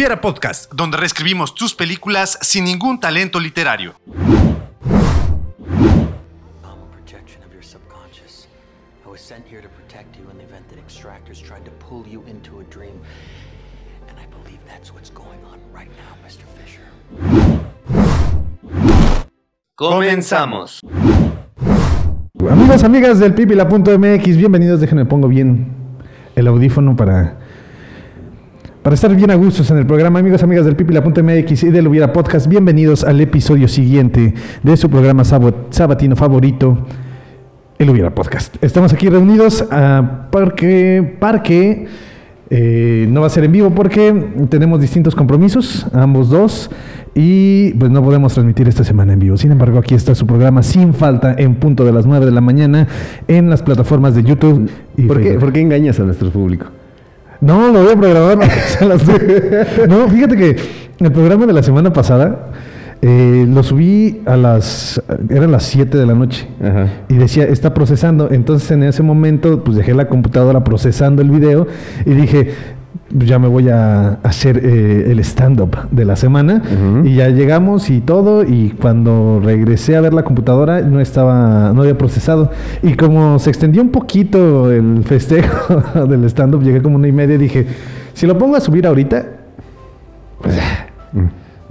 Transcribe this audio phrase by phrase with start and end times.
[0.00, 3.92] Hubiera Podcast, donde reescribimos tus películas sin ningún talento literario.
[19.74, 20.80] Comenzamos.
[22.50, 24.80] Amigos, amigas del pipila.mx, bienvenidos.
[24.80, 25.70] Déjenme pongo bien
[26.36, 27.36] el audífono para,
[28.82, 30.20] para estar bien a gustos en el programa.
[30.20, 35.24] Amigos, amigas del pipila.mx y del Hubiera Podcast, bienvenidos al episodio siguiente de su programa
[35.24, 36.78] sabatino favorito,
[37.78, 38.56] el Hubiera Podcast.
[38.62, 41.88] Estamos aquí reunidos ah, porque, porque
[42.48, 46.70] eh, no va a ser en vivo porque tenemos distintos compromisos, ambos dos,
[47.14, 49.36] y pues no podemos transmitir esta semana en vivo.
[49.36, 52.40] Sin embargo, aquí está su programa sin falta en punto de las 9 de la
[52.40, 52.88] mañana
[53.28, 54.70] en las plataformas de YouTube.
[54.96, 55.40] Y ¿Por qué, Facebook.
[55.40, 56.66] por qué engañas a nuestro público?
[57.40, 58.38] No, lo voy a programar.
[58.80, 59.02] a las
[59.88, 60.56] no, fíjate que
[60.98, 62.50] el programa de la semana pasada
[63.02, 65.02] eh, lo subí a las.
[65.30, 66.46] Eran las 7 de la noche.
[66.62, 66.86] Ajá.
[67.08, 68.30] Y decía, está procesando.
[68.30, 71.66] Entonces en ese momento, pues dejé la computadora procesando el video
[72.04, 72.56] y dije, "Pues,
[73.10, 76.62] ya me voy a hacer eh, el stand-up de la semana.
[77.04, 78.44] Y ya llegamos y todo.
[78.44, 82.50] Y cuando regresé a ver la computadora, no estaba, no había procesado.
[82.82, 87.34] Y como se extendió un poquito el festejo del stand-up, llegué como una y media
[87.34, 87.66] y dije,
[88.14, 89.26] si lo pongo a subir ahorita,
[90.40, 90.54] pues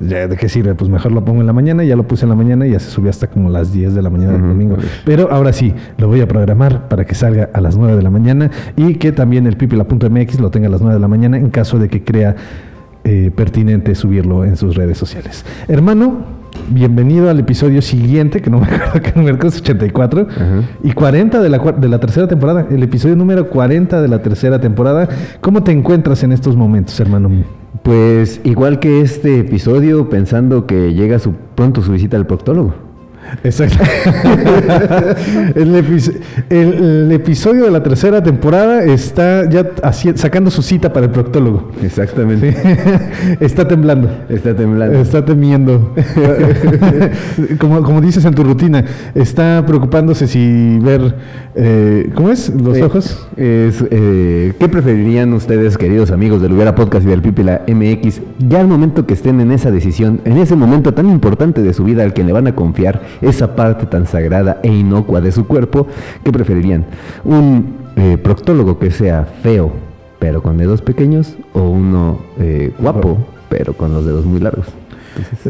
[0.01, 0.75] ya, ¿de qué sirve?
[0.75, 2.79] Pues mejor lo pongo en la mañana, ya lo puse en la mañana y ya
[2.79, 4.77] se subió hasta como las 10 de la mañana del domingo.
[5.05, 8.09] Pero ahora sí, lo voy a programar para que salga a las 9 de la
[8.09, 11.49] mañana y que también el pipila.mx lo tenga a las 9 de la mañana en
[11.49, 12.35] caso de que crea
[13.03, 15.45] eh, pertinente subirlo en sus redes sociales.
[15.67, 16.17] Hermano,
[16.69, 20.45] bienvenido al episodio siguiente, que no me acuerdo qué número es, 84 Ajá.
[20.83, 24.61] y 40 de la, de la tercera temporada, el episodio número 40 de la tercera
[24.61, 25.09] temporada.
[25.41, 27.29] ¿Cómo te encuentras en estos momentos, hermano?
[27.89, 32.88] Pues igual que este episodio, pensando que llega su, pronto su visita al proctólogo.
[33.43, 33.77] Exacto.
[35.55, 36.13] el, epi-
[36.49, 36.73] el-
[37.09, 39.65] el episodio de la tercera temporada está ya
[40.15, 41.71] sacando su cita para el proctólogo.
[41.83, 42.55] Exactamente.
[43.39, 44.09] está temblando.
[44.29, 44.99] Está temblando.
[44.99, 45.93] Está temiendo.
[47.59, 48.83] como, como dices en tu rutina,
[49.15, 51.15] está preocupándose si ver.
[51.55, 52.49] eh, ¿Cómo es?
[52.49, 53.27] Los Eh, ojos.
[53.37, 58.59] es, eh, ¿Qué preferirían ustedes, queridos amigos del Hubiera Podcast y del Pipila MX, ya
[58.61, 62.03] al momento que estén en esa decisión, en ese momento tan importante de su vida
[62.03, 65.87] al que le van a confiar esa parte tan sagrada e inocua de su cuerpo,
[66.23, 66.85] ¿qué preferirían?
[67.23, 69.71] ¿Un eh, proctólogo que sea feo,
[70.19, 73.17] pero con dedos pequeños, o uno eh, guapo,
[73.49, 74.67] pero con los dedos muy largos?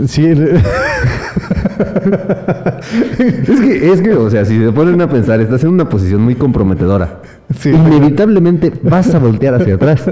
[0.07, 0.25] Sí,
[3.19, 6.21] Es que, es que, o sea, si se ponen a pensar, estás en una posición
[6.21, 7.21] muy comprometedora.
[7.57, 7.69] Sí.
[7.69, 10.03] Inevitablemente vas a voltear hacia atrás.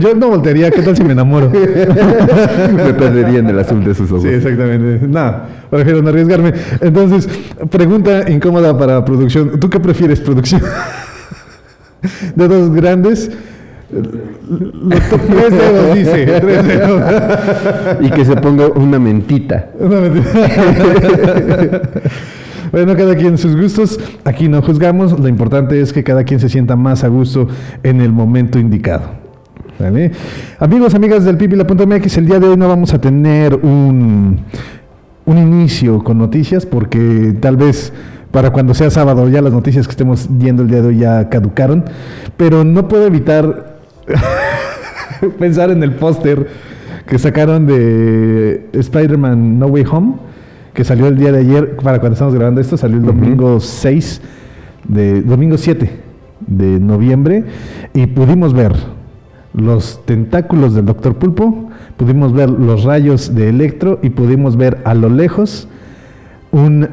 [0.00, 0.70] yo no voltearía.
[0.70, 1.50] ¿Qué tal si me enamoro?
[1.50, 4.22] Me perdería en el azul de sus ojos.
[4.22, 5.06] Sí, exactamente.
[5.06, 5.34] No,
[5.70, 6.52] prefiero no arriesgarme.
[6.80, 7.28] Entonces,
[7.70, 9.60] pregunta incómoda para producción.
[9.60, 10.62] ¿Tú qué prefieres, producción?
[12.34, 13.30] ¿Dedos grandes?
[13.92, 16.26] Los to- tres dedos, dice.
[16.40, 17.02] Tres dedos.
[18.00, 19.70] Y que se ponga una mentita.
[19.78, 21.80] Una mentira.
[22.72, 23.98] Bueno, cada quien sus gustos.
[24.24, 25.18] Aquí no juzgamos.
[25.18, 27.48] Lo importante es que cada quien se sienta más a gusto
[27.82, 29.18] en el momento indicado.
[29.78, 30.12] ¿Vale?
[30.58, 34.40] Amigos, amigas del pipila.mx, el día de hoy no vamos a tener un,
[35.24, 37.92] un inicio con noticias porque tal vez
[38.30, 41.28] para cuando sea sábado ya las noticias que estemos viendo el día de hoy ya
[41.30, 41.84] caducaron.
[42.36, 43.69] Pero no puedo evitar
[45.38, 46.48] pensar en el póster
[47.06, 50.14] que sacaron de Spider-Man No Way Home,
[50.74, 54.20] que salió el día de ayer, para cuando estamos grabando esto, salió el domingo 6,
[54.88, 55.90] de, domingo 7
[56.46, 57.44] de noviembre,
[57.94, 58.74] y pudimos ver
[59.52, 64.94] los tentáculos del Doctor Pulpo, pudimos ver los rayos de Electro y pudimos ver a
[64.94, 65.68] lo lejos
[66.52, 66.88] un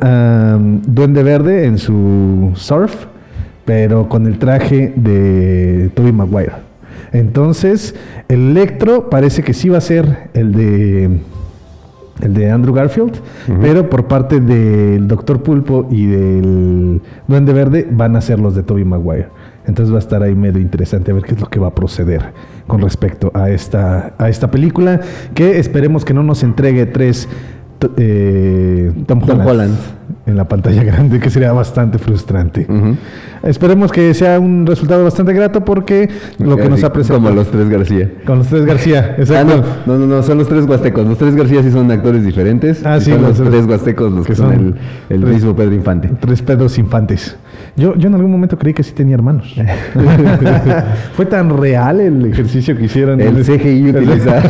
[0.88, 3.06] duende verde en su surf,
[3.66, 6.67] pero con el traje de Tobey Maguire.
[7.12, 7.96] Entonces,
[8.28, 11.20] el Electro parece que sí va a ser el de
[12.22, 13.14] el de Andrew Garfield,
[13.62, 18.64] pero por parte del Doctor Pulpo y del Duende Verde van a ser los de
[18.64, 19.28] Tobey Maguire.
[19.68, 21.76] Entonces va a estar ahí medio interesante a ver qué es lo que va a
[21.76, 22.32] proceder
[22.68, 25.02] con respecto a esta, a esta película,
[25.34, 27.28] que esperemos que no nos entregue tres
[27.98, 29.78] eh, Tom, Tom Holland.
[30.28, 32.68] En la pantalla grande, que sería bastante frustrante.
[33.44, 36.10] Esperemos que sea un resultado bastante grato porque
[36.40, 37.22] lo que nos ha presentado...
[37.22, 38.12] Como los tres García.
[38.26, 39.64] Con los tres García, Ah, exacto.
[39.86, 41.06] no, no, no, no, son los tres huastecos.
[41.08, 42.86] Los tres García sí son actores diferentes.
[42.86, 44.76] Ah, sí, son los- los tres huastecos los que, son, son
[45.10, 46.10] el, el tres- mismo Pedro Infante.
[46.20, 47.38] Tres Pedros Infantes.
[47.76, 49.56] Yo, yo en algún momento creí que sí tenía hermanos.
[51.16, 53.22] Fue tan real el ejercicio que hicieron.
[53.22, 54.50] El CGI utilizado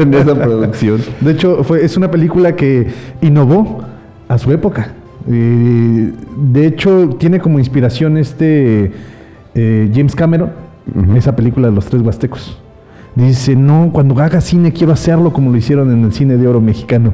[0.00, 1.00] en esa producción.
[1.20, 2.86] De hecho, fue, es una película que
[3.20, 3.84] innovó
[4.32, 4.88] a su época.
[5.28, 8.92] Eh, de hecho, tiene como inspiración este
[9.54, 10.50] eh, James Cameron,
[11.14, 12.58] esa película de los tres huastecos.
[13.14, 16.60] Dice, no, cuando haga cine quiero hacerlo como lo hicieron en el cine de oro
[16.60, 17.12] mexicano.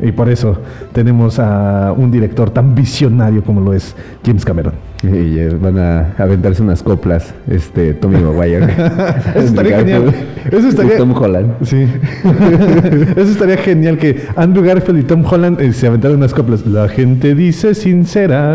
[0.00, 0.58] Y por eso
[0.92, 3.94] tenemos a un director tan visionario como lo es
[4.24, 4.74] James Cameron.
[5.02, 8.64] Y eh, van a aventarse unas coplas, este, Tommy Maguire.
[9.34, 10.14] Eso estaría genial.
[10.50, 10.96] Eso estaría...
[10.96, 11.54] Tom Holland.
[11.64, 11.86] Sí.
[13.16, 16.64] Eso estaría genial que Andrew Garfield y Tom Holland eh, se aventaran unas coplas.
[16.66, 18.54] La gente dice sincera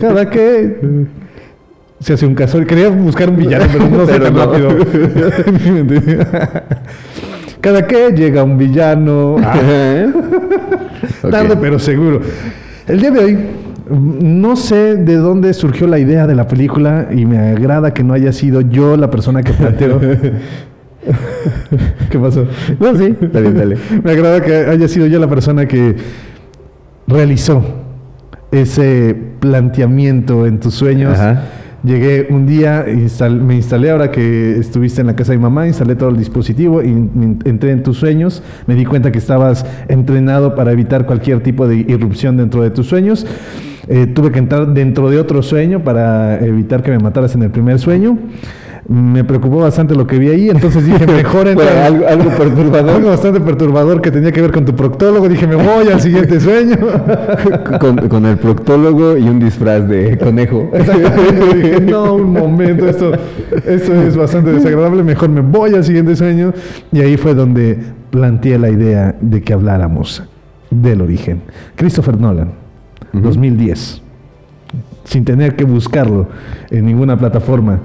[0.00, 0.78] cada que
[2.00, 2.64] se hace un caso.
[2.64, 4.46] Quería buscar un villano, pero no sé tan no.
[4.46, 4.70] rápido.
[7.60, 9.36] cada que llega un villano.
[9.42, 10.06] Ah.
[11.30, 12.22] Tarde pero seguro.
[12.86, 13.38] El día de hoy,
[13.92, 18.14] no sé de dónde surgió la idea de la película y me agrada que no
[18.14, 20.00] haya sido yo la persona que planteó.
[22.10, 22.46] ¿Qué pasó?
[22.78, 23.76] No, sí, dale, dale.
[24.04, 25.96] Me agrada que haya sido yo la persona que
[27.06, 27.64] realizó
[28.50, 31.18] ese planteamiento en tus sueños.
[31.18, 31.42] Ajá.
[31.82, 35.66] Llegué un día, instal- me instalé ahora que estuviste en la casa de mi mamá,
[35.66, 36.90] instalé todo el dispositivo y
[37.44, 38.40] entré en tus sueños.
[38.68, 42.86] Me di cuenta que estabas entrenado para evitar cualquier tipo de irrupción dentro de tus
[42.86, 43.26] sueños.
[43.88, 47.50] Eh, tuve que entrar dentro de otro sueño para evitar que me mataras en el
[47.50, 48.18] primer sueño.
[48.88, 51.76] Me preocupó bastante lo que vi ahí, entonces dije, mejor entrar.
[51.78, 52.90] algo, algo perturbador.
[52.90, 55.28] Algo bastante perturbador que tenía que ver con tu proctólogo.
[55.28, 56.76] Dije, me voy al siguiente sueño.
[57.80, 60.68] con, con el proctólogo y un disfraz de conejo.
[60.72, 61.54] Exactamente.
[61.56, 63.12] Dije, no, un momento, esto,
[63.66, 65.04] esto es bastante desagradable.
[65.04, 66.52] Mejor me voy al siguiente sueño.
[66.90, 67.78] Y ahí fue donde
[68.10, 70.24] planteé la idea de que habláramos
[70.70, 71.40] del origen.
[71.76, 72.61] Christopher Nolan,
[73.12, 74.02] 2010.
[75.04, 76.28] Sin tener que buscarlo
[76.70, 77.80] en ninguna plataforma.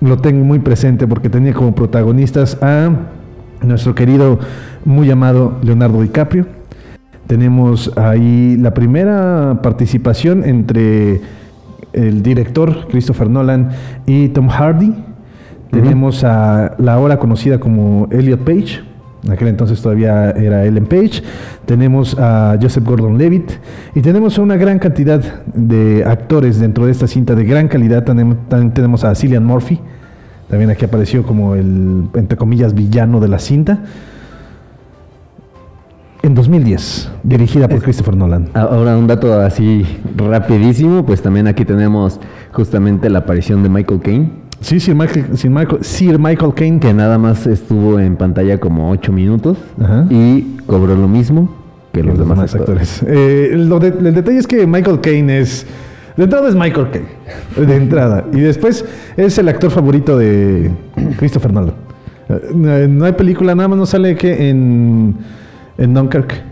[0.00, 2.90] Lo tengo muy presente porque tenía como protagonistas a
[3.62, 4.38] nuestro querido,
[4.84, 6.46] muy amado Leonardo DiCaprio.
[7.26, 11.20] Tenemos ahí la primera participación entre
[11.92, 13.70] el director Christopher Nolan
[14.06, 14.94] y Tom Hardy.
[15.70, 18.80] Tenemos a la ahora conocida como Elliot Page.
[19.26, 21.22] En aquel entonces todavía era Ellen Page.
[21.64, 23.50] Tenemos a Joseph Gordon-Levitt.
[23.94, 28.04] Y tenemos a una gran cantidad de actores dentro de esta cinta de gran calidad.
[28.04, 29.80] También, también tenemos a Cillian Murphy.
[30.48, 33.80] También aquí apareció como el, entre comillas, villano de la cinta.
[36.22, 38.48] En 2010, dirigida por Christopher Nolan.
[38.54, 39.86] Ahora un dato así
[40.16, 42.18] rapidísimo, pues también aquí tenemos
[42.52, 44.30] justamente la aparición de Michael Caine,
[44.60, 46.80] Sí, Sir Michael, Sir Michael, Sir Michael Caine.
[46.80, 50.06] que nada más estuvo en pantalla como 8 minutos Ajá.
[50.10, 51.54] y cobró lo mismo
[51.92, 53.02] que los, demás, actores.
[53.06, 55.66] Eh, lo de- el detalle es que Michael Caine es.
[56.16, 57.66] De entrada es Michael Caine.
[57.66, 58.24] De entrada.
[58.32, 58.84] Y después
[59.16, 60.70] es el actor favorito de
[61.18, 61.74] Christopher Nolan.
[62.28, 65.14] Eh, no- no hay película, nada más no sale que en,
[65.78, 66.42] en Dunkirk.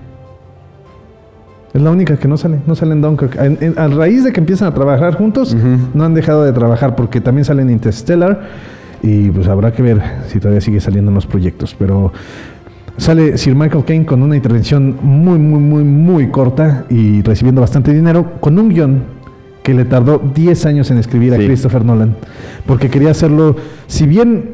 [1.74, 3.36] Es la única que no sale, no sale en Dunkirk.
[3.36, 5.56] En- en- a raíz de que empiezan a trabajar juntos,
[5.92, 8.42] no han dejado de trabajar porque también salen en Interstellar
[9.02, 11.74] y pues habrá que ver si todavía sigue saliendo en los proyectos.
[11.76, 12.12] Pero
[12.96, 17.92] sale Sir Michael Caine con una intervención muy, muy, muy, muy corta y recibiendo bastante
[17.92, 19.02] dinero con un guion
[19.64, 21.38] que le tardó 10 años en escribir a.
[21.38, 22.14] Christopher Nolan
[22.66, 23.56] porque quería hacerlo,
[23.88, 24.50] si bien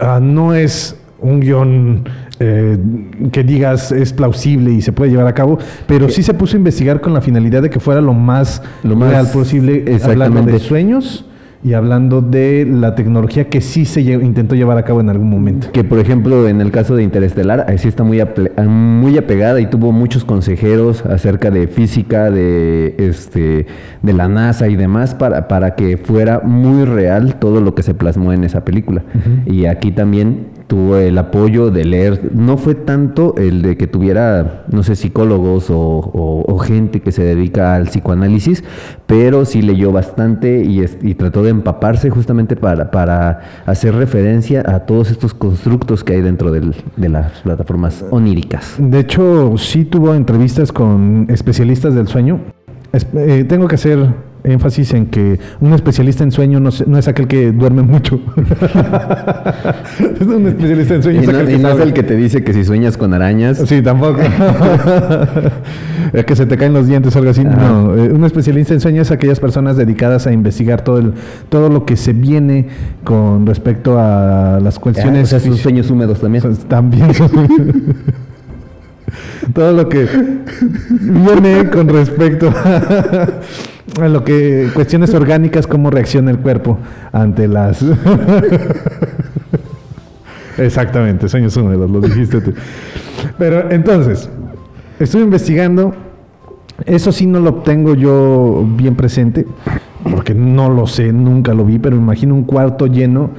[0.00, 2.04] ah, no es un guion
[2.40, 2.76] eh,
[3.32, 6.58] que digas es plausible y se puede llevar a cabo, pero sí se puso a
[6.58, 10.58] investigar con la finalidad de que fuera lo más, Lo más- real posible, hablando de
[10.58, 11.26] sueños
[11.62, 15.30] y hablando de la tecnología que sí se lle- intentó llevar a cabo en algún
[15.30, 15.68] momento.
[15.72, 18.20] Que por ejemplo en el caso de Interestelar, ahí sí está muy,
[18.68, 23.66] muy apegada y tuvo muchos consejeros acerca de física, de este,
[24.02, 27.94] de la NASA y demás para, para que fuera muy real todo lo que se
[27.94, 29.02] plasmó en esa película.
[29.46, 34.64] Y aquí también tuvo el apoyo de leer, no fue tanto el de que tuviera,
[34.70, 38.64] no sé, psicólogos o, gente que se dedica al psicoanálisis,
[39.06, 45.10] pero sí leyó bastante y, trató de empaparse justamente para, para hacer referencia a todos
[45.10, 48.76] estos constructos que hay dentro del- de las plataformas oníricas.
[48.78, 52.40] De hecho, sí tuvo entrevistas con especialistas del sueño.
[53.14, 54.06] Eh, tengo que hacer
[54.44, 58.20] énfasis en que un especialista en sueño no, se- no es aquel que duerme mucho.
[60.20, 61.20] es un especialista en sueño.
[61.20, 63.14] Y es no, aquel y no es el que te dice que si sueñas con
[63.14, 64.20] arañas, Sí, tampoco.
[66.12, 67.42] Es que se te caen los dientes o algo así.
[67.46, 67.56] Ajá.
[67.68, 71.14] No, eh, un especialista en sueño es aquellas personas dedicadas a investigar todo el,
[71.48, 72.66] todo lo que se viene
[73.02, 75.24] con respecto a las ah, cuestiones.
[75.24, 76.44] o sea, sus sueños húmedos también.
[76.68, 77.08] también.
[79.52, 80.06] todo lo que
[81.00, 82.52] viene con respecto
[84.00, 86.78] a lo que cuestiones orgánicas, cómo reacciona el cuerpo
[87.12, 87.84] ante las.
[90.58, 92.54] Exactamente, sueños húmedos, lo dijiste tú.
[93.38, 94.28] Pero entonces,
[94.98, 95.94] estuve investigando.
[96.86, 99.46] Eso sí no lo tengo yo bien presente,
[100.10, 103.30] porque no lo sé, nunca lo vi, pero imagino un cuarto lleno,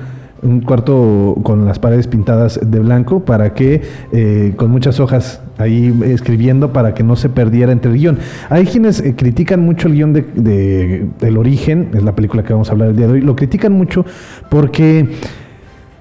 [0.45, 3.81] un cuarto con las paredes pintadas de blanco para que,
[4.13, 8.19] eh, con muchas hojas ahí escribiendo para que no se perdiera entre el guion.
[8.49, 12.53] Hay quienes eh, critican mucho el guion de, de- El Origen, es la película que
[12.53, 14.05] vamos a hablar el día de hoy, lo critican mucho
[14.49, 15.09] porque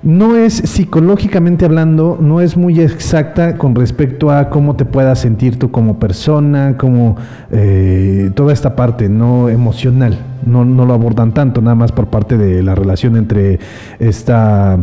[0.04, 5.58] no es psicológicamente hablando, no es muy exacta con respecto a cómo te puedas sentir
[5.58, 7.16] tú como persona, como
[7.50, 10.16] eh, toda esta parte no emocional.
[10.46, 13.58] No, no lo abordan tanto, nada más por parte de la relación entre
[13.98, 14.78] esta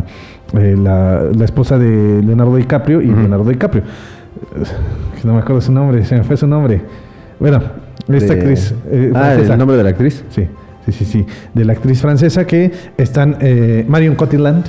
[0.54, 3.84] eh, la, la esposa de Leonardo DiCaprio y Leonardo DiCaprio.
[5.24, 6.80] No me acuerdo su nombre, se me fue su nombre.
[7.38, 7.62] Bueno,
[8.08, 8.74] esta De- actriz.
[8.90, 9.34] eh, ah.
[9.34, 10.24] ¿el nombre de la actriz?
[10.30, 10.46] Sí,
[10.86, 11.26] sí, sí, sí.
[11.54, 14.64] De la actriz francesa que están eh, Marion Cotillard.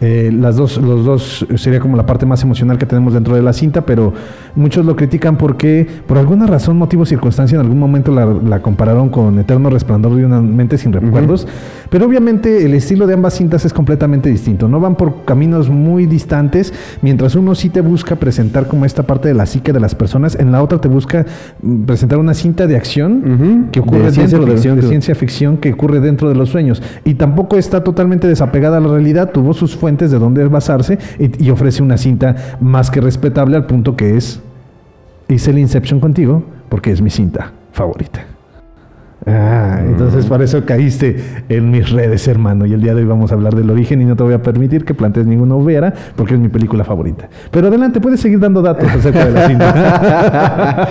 [0.00, 3.42] Eh, las dos, los dos sería como la parte más emocional que tenemos dentro de
[3.42, 4.12] la cinta, pero
[4.54, 9.08] muchos lo critican porque por alguna razón, motivo, circunstancia, en algún momento la, la compararon
[9.08, 11.46] con Eterno Resplandor de una mente sin recuerdos.
[11.90, 14.68] Pero obviamente el estilo de ambas cintas es completamente distinto.
[14.68, 16.72] No van por caminos muy distantes,
[17.02, 20.36] mientras uno sí te busca presentar como esta parte de la psique de las personas,
[20.38, 21.24] en la otra te busca
[21.62, 25.14] mm, presentar una cinta de acción que ocurre De ciencia dentro de, ficción, de ciencia
[25.14, 26.82] ficción que ocurre dentro de los sueños.
[27.04, 31.44] Y tampoco está totalmente desapegada a la realidad, tuvo sus fuentes de donde basarse y,
[31.44, 34.40] y ofrece una cinta más que respetable al punto que es
[35.28, 38.24] hice el Inception contigo porque es mi cinta favorita.
[39.28, 41.16] Ah, entonces por eso caíste
[41.48, 42.66] en mis redes, hermano.
[42.66, 44.42] Y el día de hoy vamos a hablar del origen y no te voy a
[44.42, 47.28] permitir que plantees ninguna hubiera porque es mi película favorita.
[47.52, 50.88] Pero adelante, puedes seguir dando datos acerca de la cinta.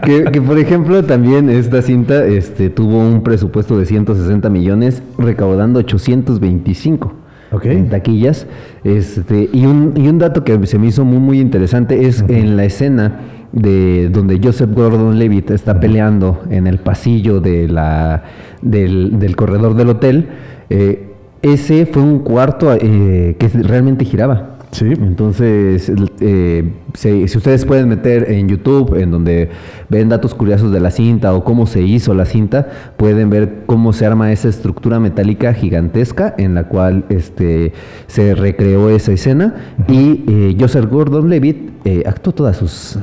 [0.04, 5.80] que, que, por ejemplo también esta cinta este, tuvo un presupuesto de 160 millones recaudando
[5.80, 7.25] 825
[7.56, 7.66] Ok.
[7.66, 8.46] en taquillas.
[8.84, 12.56] Este, y, un, y un dato que se me hizo muy muy interesante es en
[12.56, 13.20] la escena
[13.52, 18.24] de donde Joseph Gordon-Levitt está peleando en el pasillo de la,
[18.60, 20.28] del, del corredor del hotel
[20.68, 24.92] eh, ese fue un cuarto eh, que realmente giraba Sí.
[24.92, 29.50] entonces, eh, si, si ustedes pueden meter en YouTube, en donde
[29.88, 33.92] ven datos curiosos de la cinta o cómo se hizo la cinta, pueden ver cómo
[33.92, 37.72] se arma esa estructura metálica gigantesca en la cual este,
[38.06, 39.54] se recreó esa escena.
[39.88, 42.98] Y eh, Joseph Gordon-Levitt eh, actuó todas sus...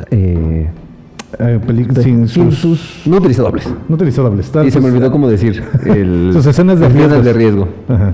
[1.39, 1.59] eh,
[2.01, 3.67] sin sus, sus, no utilizó dobles.
[3.89, 4.51] no utilizó dobles.
[4.65, 5.63] Y se me olvidó cómo decir.
[5.85, 7.67] el- Sus escenas de riesgo.
[7.87, 8.11] Ajá.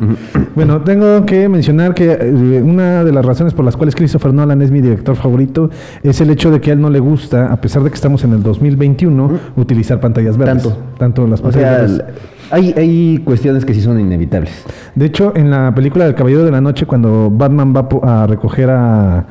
[0.55, 4.61] Bueno, tengo que mencionar que eh, una de las razones por las cuales Christopher Nolan
[4.61, 5.69] es mi director favorito
[6.03, 8.23] es el hecho de que a él no le gusta, a pesar de que estamos
[8.23, 10.63] en el 2021, utilizar pantallas verdes.
[10.63, 10.77] Tanto.
[10.97, 12.03] Tanto las O pantallas sea, verdes.
[12.51, 14.51] hay, hay cuestiones que sí son inevitables.
[14.95, 18.69] De hecho, en la película del Caballero de la Noche, cuando Batman va a recoger
[18.69, 19.25] a,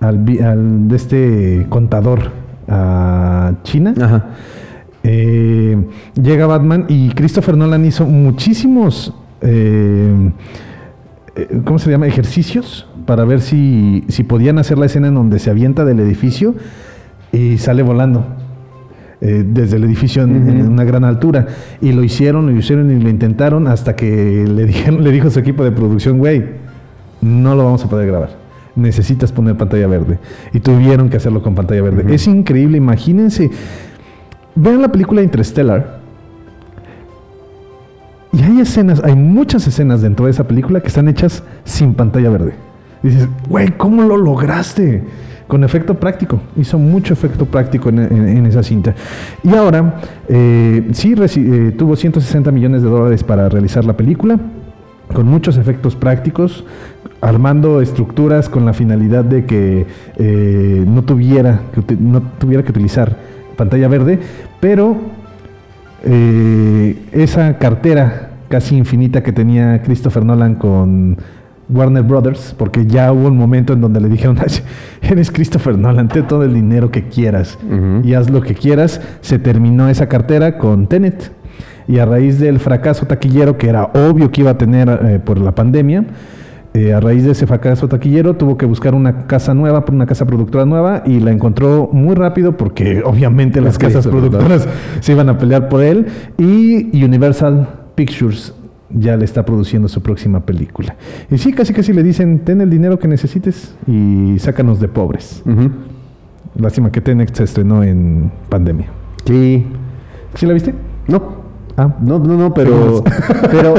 [0.00, 0.24] al-
[0.88, 4.26] de este contador a China, Ajá.
[5.02, 5.76] eh,
[6.20, 10.30] llega Batman y Christopher Nolan hizo muchísimos, eh,
[11.36, 12.06] eh, ¿cómo se llama?
[12.06, 16.54] Ejercicios para ver si, si podían hacer la escena en donde se avienta del edificio
[17.32, 18.24] y sale volando.
[19.20, 21.46] desde el edificio en, en una gran altura
[21.80, 25.38] y lo hicieron, lo hicieron y lo intentaron hasta que le dijeron, le dijo su
[25.38, 26.44] equipo de producción, güey,
[27.22, 28.43] no lo vamos a poder grabar.
[28.76, 30.18] Necesitas poner pantalla verde.
[30.52, 32.14] Y tuvieron que hacerlo con pantalla verde.
[32.14, 33.50] Es increíble, imagínense.
[34.56, 36.00] Vean la película Interstellar.
[38.32, 42.30] Y hay escenas, hay muchas escenas dentro de esa película que están hechas sin pantalla
[42.30, 42.54] verde.
[43.02, 45.04] Y dices, güey, ¿cómo lo lograste?
[45.46, 46.40] Con efecto práctico.
[46.56, 48.94] Hizo mucho efecto práctico en, en- en esa cinta.
[49.44, 54.38] Y ahora, eh, sí, eh, tuvo 160 millones de dólares para realizar la película
[55.12, 56.64] con muchos efectos prácticos,
[57.24, 59.86] armando estructuras con la finalidad de que
[60.18, 63.16] eh, no, tuviera que no tuviera que utilizar
[63.56, 64.18] pantalla verde,
[64.60, 64.96] pero
[66.04, 71.16] eh, esa cartera casi infinita que tenía Christopher Nolan con
[71.70, 74.60] Warner Brothers, porque ya hubo un momento en donde le dijeron, "Ay,
[75.00, 77.58] eres Christopher Nolan, ten todo el dinero que quieras
[78.02, 81.32] y haz lo que quieras, se terminó esa cartera con Tenet.
[81.88, 85.38] Y a raíz del fracaso taquillero, que era obvio que iba a tener eh, por
[85.38, 86.04] la pandemia,
[86.76, 90.26] eh, a raíz de ese fracaso taquillero tuvo que buscar una casa nueva, una casa
[90.26, 94.66] productora nueva, y la encontró muy rápido porque obviamente las casas productoras
[94.98, 96.06] se iban a pelear por él.
[96.36, 98.52] Y Universal Pictures
[98.90, 100.96] ya le está produciendo su próxima película.
[101.30, 105.44] Y sí, casi casi le dicen, ten el dinero que necesites y sácanos de pobres.
[106.56, 108.88] Lástima que Tenet se estrenó en pandemia.
[109.24, 109.64] Sí.
[110.34, 110.74] ¿Sí la viste?
[111.06, 111.43] No.
[111.76, 113.02] Ah, No, no, no, pero.
[113.50, 113.74] pero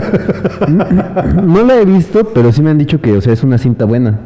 [1.44, 3.86] no la he visto, pero sí me han dicho que, o sea, es una cinta
[3.86, 4.20] buena.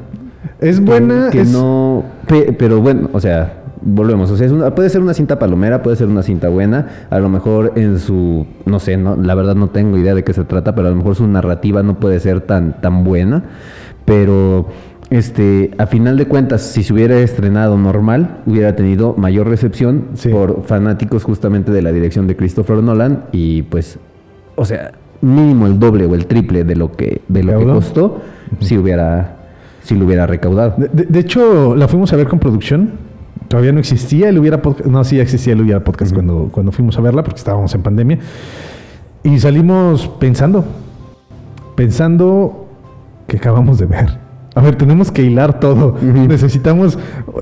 [0.60, 1.30] es buena.
[1.30, 2.04] Que, es- no.
[2.28, 4.32] pe- pero bueno, o sea, volvemos.
[4.32, 6.88] O sea, es una- puede ser una cinta palomera, puede ser una cinta buena.
[7.10, 8.48] A lo mejor en su.
[8.66, 10.98] No sé, no, la verdad no tengo idea de qué se trata, pero a lo
[10.98, 13.44] mejor su narrativa no puede ser tan, tan buena.
[14.06, 14.68] Pero.
[15.10, 20.30] Este, a final de cuentas, si se hubiera estrenado normal, hubiera tenido mayor recepción Sí.
[20.30, 23.98] por fanáticos justamente de la dirección de Christopher Nolan y pues,
[24.56, 28.22] o sea, mínimo el doble o el triple de lo que de lo que costó,
[28.60, 29.36] si hubiera
[29.82, 30.76] si lo hubiera recaudado.
[30.78, 32.92] De, de- de hecho, la fuimos a ver con producción.
[33.48, 34.88] Todavía no existía el Hubiera Podcast.
[34.88, 38.20] No, sí existía el Hubiera Podcast cuando, cuando fuimos a verla, porque estábamos en pandemia.
[39.24, 40.64] Y salimos pensando.
[41.76, 42.68] Pensando
[43.28, 44.29] que acabamos de ver.
[44.56, 45.96] A ver, tenemos que hilar todo.
[46.28, 46.98] Necesitamos.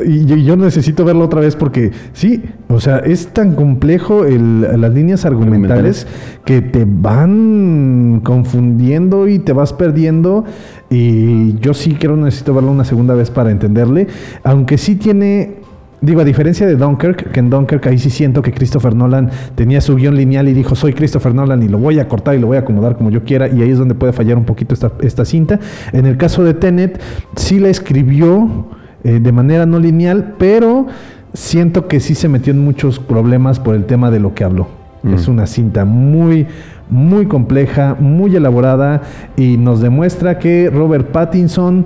[0.05, 4.61] Y yo, yo necesito verlo otra vez porque sí, o sea, es tan complejo el-
[4.81, 6.05] las líneas argumentales
[6.43, 10.43] que te van confundiendo y te vas perdiendo.
[10.89, 14.07] Y yo sí quiero, necesito verlo una segunda vez para entenderle.
[14.43, 15.65] Aunque sí tiene.
[15.99, 19.81] Digo, a diferencia de Dunkirk, que en Dunkirk ahí sí siento que Christopher Nolan tenía
[19.81, 22.47] su guion lineal y dijo, soy Christopher Nolan y lo voy a cortar y lo
[22.47, 24.91] voy a acomodar como yo quiera, y ahí es donde puede fallar un poquito esta,
[25.01, 25.59] esta cinta.
[25.93, 27.01] En el caso de Tenet,
[27.35, 28.67] sí la escribió
[29.03, 30.85] eh, de manera no lineal, pero
[31.33, 34.67] siento que sí se metió en muchos problemas por el tema de lo que habló.
[35.13, 36.47] Es una cinta muy,
[36.89, 39.03] muy compleja, muy elaborada
[39.37, 41.85] y nos demuestra que Robert Pattinson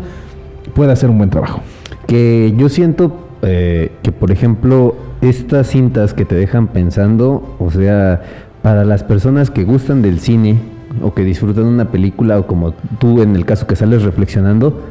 [0.73, 1.61] puede hacer un buen trabajo.
[2.07, 8.21] Que yo siento eh, que, por ejemplo, estas cintas que te dejan pensando, o sea,
[8.61, 10.57] para las personas que gustan del cine
[11.01, 14.81] o que disfrutan una película o como tú en el caso que sales reflexionando,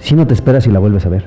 [0.00, 1.24] si no te esperas y la vuelves a ver.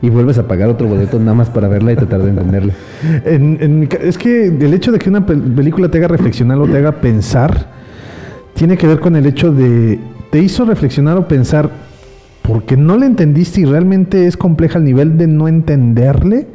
[0.00, 2.72] Y vuelves a pagar otro boleto nada más para verla y tratar de entenderla.
[3.24, 6.76] En- es que el hecho de que una pel- película te haga reflexionar o te
[6.76, 7.66] haga pensar,
[8.54, 10.00] tiene que ver con el hecho de,
[10.30, 11.70] te hizo reflexionar o pensar
[12.42, 16.48] porque no le entendiste y realmente es compleja al nivel de no entenderle,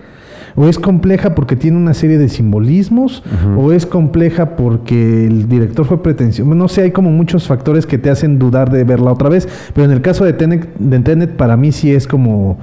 [0.56, 3.24] o es compleja porque tiene una serie de simbolismos,
[3.58, 6.54] o es compleja porque el director fue pretencioso.
[6.56, 9.86] No sé, hay como muchos factores que te hacen dudar de verla otra vez, pero
[9.86, 12.58] en el caso de Tenet, de Tenet para mí sí es como,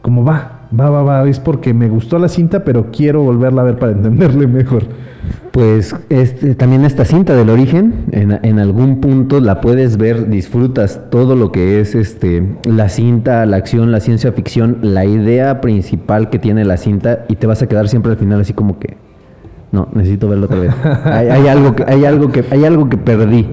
[0.00, 3.64] como va, va, va, va, es porque me gustó la cinta, pero quiero volverla a
[3.64, 4.84] ver para entenderle mejor.
[5.50, 11.34] Pues este, también esta cinta del origen, en, algún punto la puedes ver, disfrutas todo
[11.34, 16.38] lo que es este, la cinta, la acción, la ciencia ficción, la idea principal que
[16.38, 18.96] tiene la cinta y te vas a quedar siempre al final así como que,
[19.72, 20.74] no, necesito verlo otra vez.
[21.04, 23.46] hay, hay algo que, hay, algo que, hay algo que perdí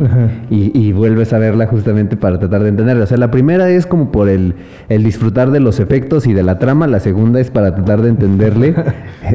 [0.49, 3.03] y, y vuelves a verla justamente para tratar de entenderla.
[3.03, 4.55] O sea, la primera es como por el,
[4.89, 8.09] el disfrutar de los efectos y de la trama, la segunda es para tratar de
[8.09, 8.75] entenderle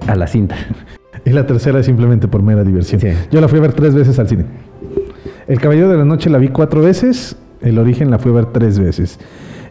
[0.07, 0.57] a la cinta.
[1.25, 3.01] Y la tercera es simplemente por mera diversión.
[3.01, 3.09] Sí.
[3.31, 4.45] Yo la fui a ver tres veces al cine.
[5.47, 8.47] El Caballero de la Noche la vi cuatro veces, El Origen la fui a ver
[8.47, 9.21] tres veces.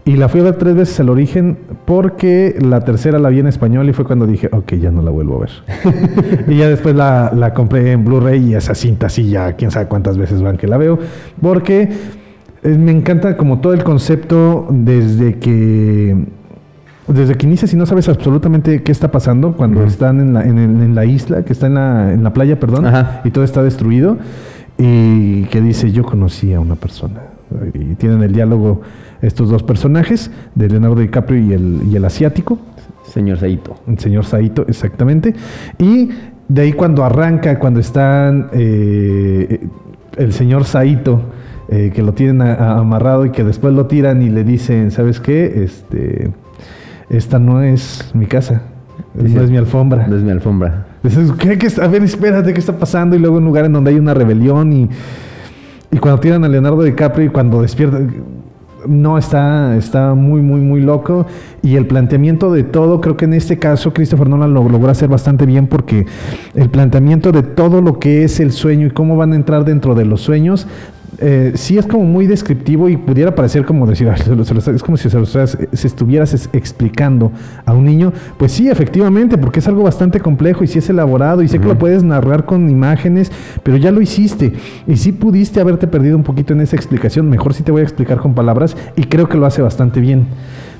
[0.03, 3.47] Y la fui a ver tres veces al Origen porque la tercera la vi en
[3.47, 6.45] español y fue cuando dije, ok, ya no la vuelvo a ver.
[6.47, 9.87] y ya después la, la compré en Blu-ray y esa cinta sí ya, quién sabe
[9.87, 10.97] cuántas veces van que la veo.
[11.39, 11.89] Porque
[12.63, 16.15] eh, me encanta como todo el concepto desde que
[17.07, 20.95] desde que inicias y no sabes absolutamente qué está pasando cuando están en la, en,
[20.95, 23.21] la isla, que está en la, en la playa, perdón, Ajá.
[23.25, 24.17] y todo está destruido,
[24.77, 27.21] y que dice, yo conocí a una persona.
[27.73, 28.81] Y tienen el diálogo
[29.21, 32.57] estos dos personajes, de Leonardo DiCaprio y el, y el asiático,
[33.03, 33.75] Señor Saito.
[33.87, 35.33] el señor Saito, exactamente.
[35.77, 36.09] Y
[36.47, 39.67] de ahí cuando arranca, cuando están eh,
[40.17, 41.21] el señor Saito,
[41.69, 44.91] eh, que lo tienen a- a- amarrado y que después lo tiran y le dicen,
[44.91, 45.63] ¿sabes qué?
[45.63, 46.31] Este,
[47.09, 48.63] esta no es mi casa,
[49.13, 50.07] Dice, no es mi alfombra.
[50.07, 50.85] No es mi alfombra.
[51.03, 53.15] Dices, ¿qué, a ver, espérate, ¿qué está pasando?
[53.15, 54.89] Y luego un lugar en donde hay una rebelión y,
[55.91, 57.99] y cuando tiran a Leonardo DiCaprio y cuando despierta,
[58.88, 61.25] no, está, está muy, muy, muy loco.
[61.62, 65.10] Y el planteamiento de todo, creo que en este caso Christopher Nolan lo logró hacer
[65.10, 66.06] bastante bien porque
[66.56, 69.95] el planteamiento de todo lo que es el sueño y cómo van a entrar dentro
[69.95, 70.67] de los sueños,
[71.21, 74.53] eh, sí es como muy descriptivo y pudiera parecer como decir, "Ay, se lo- se
[74.53, 77.31] lo está- es como si se, lo estás- se estuvieras es- explicando
[77.65, 78.12] a un niño.
[78.38, 81.67] Pues sí, efectivamente, porque es algo bastante complejo y sí es elaborado y sé que
[81.67, 83.31] lo puedes narrar con imágenes,
[83.63, 84.53] pero ya lo hiciste
[84.88, 87.29] y sí pudiste haberte perdido un poquito en esa explicación.
[87.29, 90.25] Mejor sí te voy a explicar con palabras y creo que lo hace bastante bien.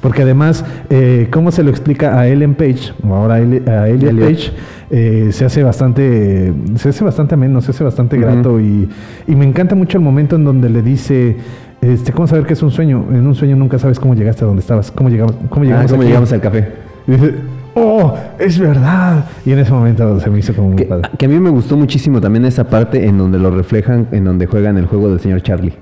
[0.02, 4.20] Porque además, eh, cómo se lo explica a Ellen Page, o ahora a Elliot.
[4.20, 4.52] Page,
[4.90, 8.90] eh, se hace bastante, se hace bastante ameno, se hace bastante grato y,
[9.28, 11.38] y me encanta mucho el momento en donde le dice,
[11.82, 13.06] este, ¿cómo saber que es un sueño?
[13.12, 15.92] En un sueño nunca sabes cómo llegaste a donde estabas, cómo llegamos, cómo Ah, llegamos,
[15.92, 16.08] ¿Cómo aquí?".
[16.10, 16.68] llegamos al café?
[17.08, 17.36] Y dice,
[17.76, 19.26] oh, es verdad.
[19.46, 21.10] Y en ese momento se me hizo como muy Que, padre.
[21.18, 24.48] que a mí me gustó muchísimo también esa parte en donde lo reflejan, en donde
[24.48, 25.74] juegan el juego del señor Charlie.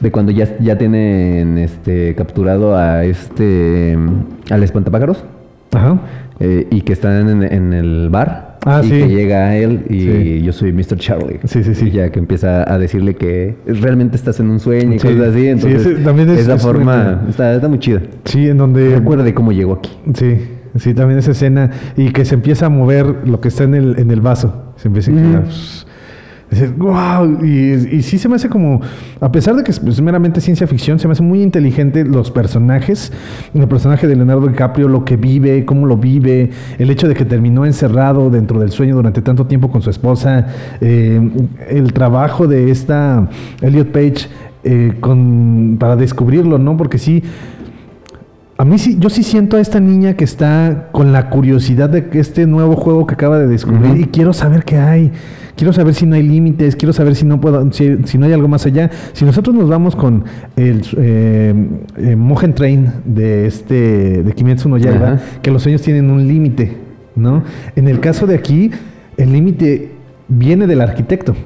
[0.00, 3.96] De cuando ya, ya tienen este capturado a este
[4.50, 5.24] al espantapájaros
[5.72, 5.98] Ajá.
[6.40, 8.98] eh, y que están en, en el bar Ah, y sí.
[8.98, 10.42] que llega él y Sí.
[10.42, 10.96] yo soy Mr.
[10.96, 11.38] Charlie.
[11.44, 11.88] Sí, sí, sí.
[11.88, 15.06] Y ya que empieza a decirle que realmente estás en un sueño y Sí.
[15.08, 15.40] cosas así.
[15.42, 18.00] Sí, Entonces, ese también es- esa es forma muy- está, está muy chida.
[18.24, 18.96] Sí, en donde.
[18.96, 19.90] Recuerda de cómo llegó aquí.
[20.14, 20.38] Sí,
[20.76, 21.70] sí, también esa escena.
[21.96, 24.72] Y que se empieza a mover lo que está en el, en el vaso.
[24.76, 25.44] Se empieza a inclinar.
[26.50, 27.44] Dices, wow.
[27.44, 28.80] Y, y sí se me hace como,
[29.20, 33.12] a pesar de que es meramente ciencia ficción, se me hace muy inteligente los personajes.
[33.54, 37.24] El personaje de Leonardo DiCaprio, lo que vive, cómo lo vive, el hecho de que
[37.24, 40.46] terminó encerrado dentro del sueño durante tanto tiempo con su esposa,
[40.80, 41.20] eh,
[41.68, 43.28] el trabajo de esta
[43.60, 44.28] Elliot Page
[44.64, 46.76] eh, con, para descubrirlo, ¿no?
[46.76, 47.22] Porque sí,
[48.56, 52.08] a mí sí, yo sí siento a esta niña que está con la curiosidad de
[52.08, 55.12] que este nuevo juego que acaba de descubrir y quiero saber qué hay.
[55.56, 58.32] Quiero saber si no hay límites, quiero saber si no puedo, si, si no hay
[58.32, 58.90] algo más allá.
[59.12, 60.24] Si nosotros nos vamos con
[60.56, 61.54] el eh,
[61.96, 65.20] eh, Mohen Train de este de Kimetsu no Yaiba, Ajá.
[65.42, 66.76] que los sueños tienen un límite,
[67.14, 67.44] ¿no?
[67.76, 68.70] En el caso de aquí,
[69.16, 69.90] el límite
[70.26, 71.36] viene del arquitecto.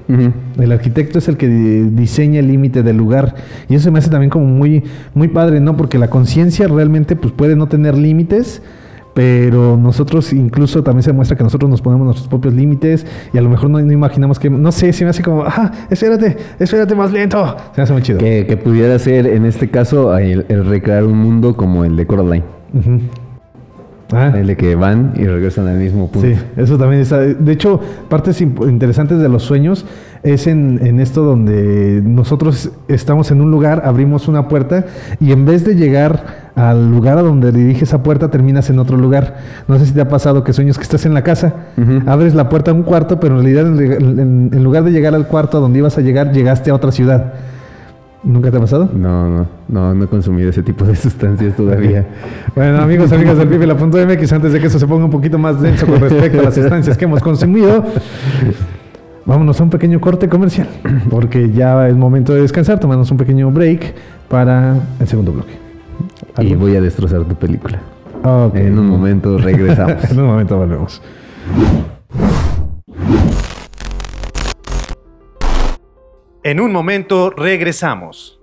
[0.58, 3.34] El arquitecto es el que di- diseña el límite del lugar.
[3.68, 5.76] Y eso se me hace también como muy, muy padre, ¿no?
[5.76, 8.62] Porque la conciencia realmente pues, puede no tener límites,
[9.18, 13.42] pero nosotros incluso también se muestra que nosotros nos ponemos nuestros propios límites y a
[13.42, 16.94] lo mejor no, no imaginamos que, no sé, se me hace como, ah, espérate, espérate
[16.94, 17.44] más lento.
[17.72, 18.18] Se me hace muy chido.
[18.18, 22.06] Que, que pudiera ser, en este caso, el, el recrear un mundo como el de
[22.06, 22.44] Coraline.
[24.12, 24.32] Ah.
[24.36, 26.28] El de que van y regresan al mismo punto.
[26.28, 27.18] Sí, eso también está.
[27.18, 29.84] De hecho, partes interesantes de los sueños
[30.22, 34.84] es en, en esto donde nosotros estamos en un lugar, abrimos una puerta
[35.20, 38.96] y en vez de llegar al lugar a donde dirige esa puerta, terminas en otro
[38.96, 39.36] lugar.
[39.68, 41.54] No sé si te ha pasado que sueños que estás en la casa,
[42.06, 45.14] abres la puerta a un cuarto, pero en realidad en, en- en lugar de llegar
[45.14, 47.34] al cuarto a donde ibas a llegar, llegaste a otra ciudad.
[48.24, 48.90] ¿Nunca te ha pasado?
[48.92, 52.04] No, no, no, no he consumido ese tipo de sustancias todavía.
[52.56, 55.86] Bueno, amigos, amigas del Pipila.mx, antes de que eso se ponga un poquito más denso
[55.86, 57.84] con respecto a las sustancias que hemos consumido,
[59.28, 60.68] vámonos a un pequeño corte comercial,
[61.10, 63.94] porque ya es momento de descansar, tomarnos un pequeño break
[64.28, 65.52] para el segundo bloque.
[66.38, 67.78] Y voy a destrozar tu película.
[68.54, 70.04] En un momento regresamos.
[70.10, 71.02] en un momento volvemos.
[76.42, 78.40] En un momento regresamos.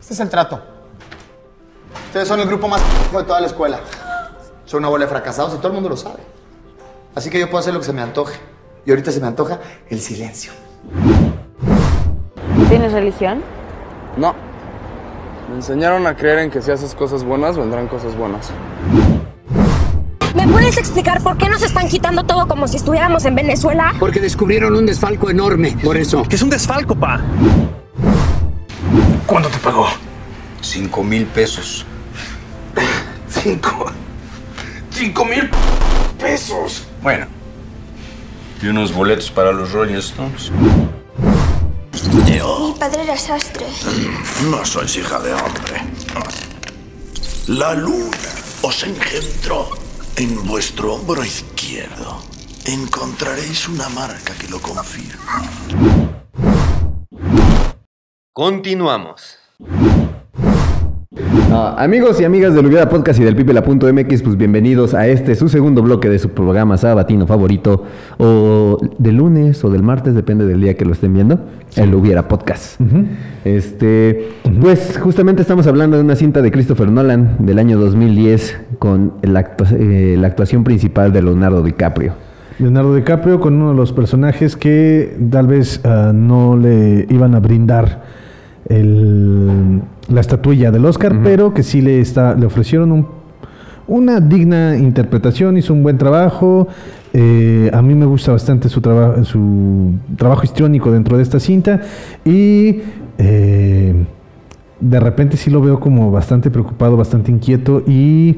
[0.00, 0.60] Este es el trato.
[2.06, 2.80] Ustedes son el grupo más
[3.12, 3.80] de toda la escuela.
[4.64, 6.37] Son una bola de fracasados y todo el mundo lo sabe.
[7.14, 8.38] Así que yo puedo hacer lo que se me antoje.
[8.86, 10.52] Y ahorita se me antoja el silencio.
[12.68, 13.42] ¿Tienes religión?
[14.16, 14.34] No.
[15.50, 18.50] Me enseñaron a creer en que si haces cosas buenas, vendrán cosas buenas.
[20.34, 23.94] ¿Me puedes explicar por qué nos están quitando todo como si estuviéramos en Venezuela?
[23.98, 26.22] Porque descubrieron un desfalco enorme, por eso.
[26.22, 27.20] Que es un desfalco, pa.
[29.26, 29.86] ¿Cuánto te pagó?
[30.60, 31.84] Cinco mil pesos.
[33.28, 33.86] Cinco.
[34.90, 35.48] Cinco mil
[36.18, 36.86] pesos.
[37.02, 37.26] Bueno.
[38.60, 40.50] Y unos boletos para los Rolling Stones.
[42.26, 43.66] Mi padre era sastre.
[44.50, 45.82] No sois hija de hombre.
[47.48, 48.16] La luna
[48.62, 49.70] os engendró
[50.16, 52.22] en vuestro hombro izquierdo.
[52.66, 55.42] Encontraréis una marca que lo confirma.
[58.32, 59.38] Continuamos.
[61.50, 65.48] Ah, amigos y amigas del Hubiera Podcast y del Pipela.mx, pues bienvenidos a este su
[65.48, 67.84] segundo bloque de su programa sabatino favorito,
[68.18, 71.40] o del lunes o del martes, depende del día que lo estén viendo,
[71.74, 72.80] el Hubiera Podcast.
[73.44, 74.28] Este,
[74.60, 79.56] pues justamente estamos hablando de una cinta de Christopher Nolan del año 2010 con la,
[79.72, 82.12] eh, la actuación principal de Leonardo DiCaprio.
[82.60, 87.40] Leonardo DiCaprio con uno de los personajes que tal vez ah, no le iban a
[87.40, 88.02] brindar
[88.68, 93.06] el- la estatuilla del Oscar, pero que sí le, está, le ofrecieron un-
[93.86, 96.68] una digna interpretación, hizo un buen trabajo.
[97.14, 101.80] eh, a mí me gusta bastante su, traba- su trabajo histriónico dentro de esta cinta
[102.24, 102.80] y
[103.16, 103.94] eh,
[104.80, 108.36] de repente sí lo veo como bastante preocupado, bastante inquieto y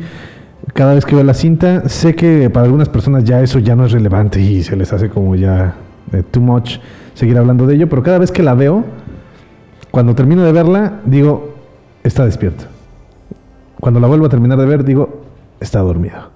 [0.72, 3.84] cada vez que veo la cinta, sé que para algunas personas ya eso ya no
[3.86, 5.74] es relevante y se les hace como ya
[6.12, 6.78] eh, too much
[7.14, 8.84] seguir hablando de ello, pero cada vez que la veo,
[9.90, 11.54] cuando termino de verla, digo,
[12.04, 12.64] está despierto.
[13.80, 15.22] Cuando la vuelvo a terminar de ver, digo,
[15.60, 16.30] está dormido.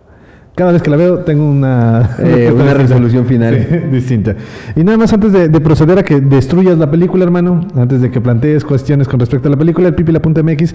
[0.54, 3.54] Cada vez que la veo, tengo una, Eh, una resolución final.
[3.70, 4.36] Sí, distinta.
[4.76, 8.10] Y nada más antes de, de proceder a que destruyas la película, hermano, antes de
[8.10, 10.74] que plantees cuestiones con respecto a la película, el pipila.mx,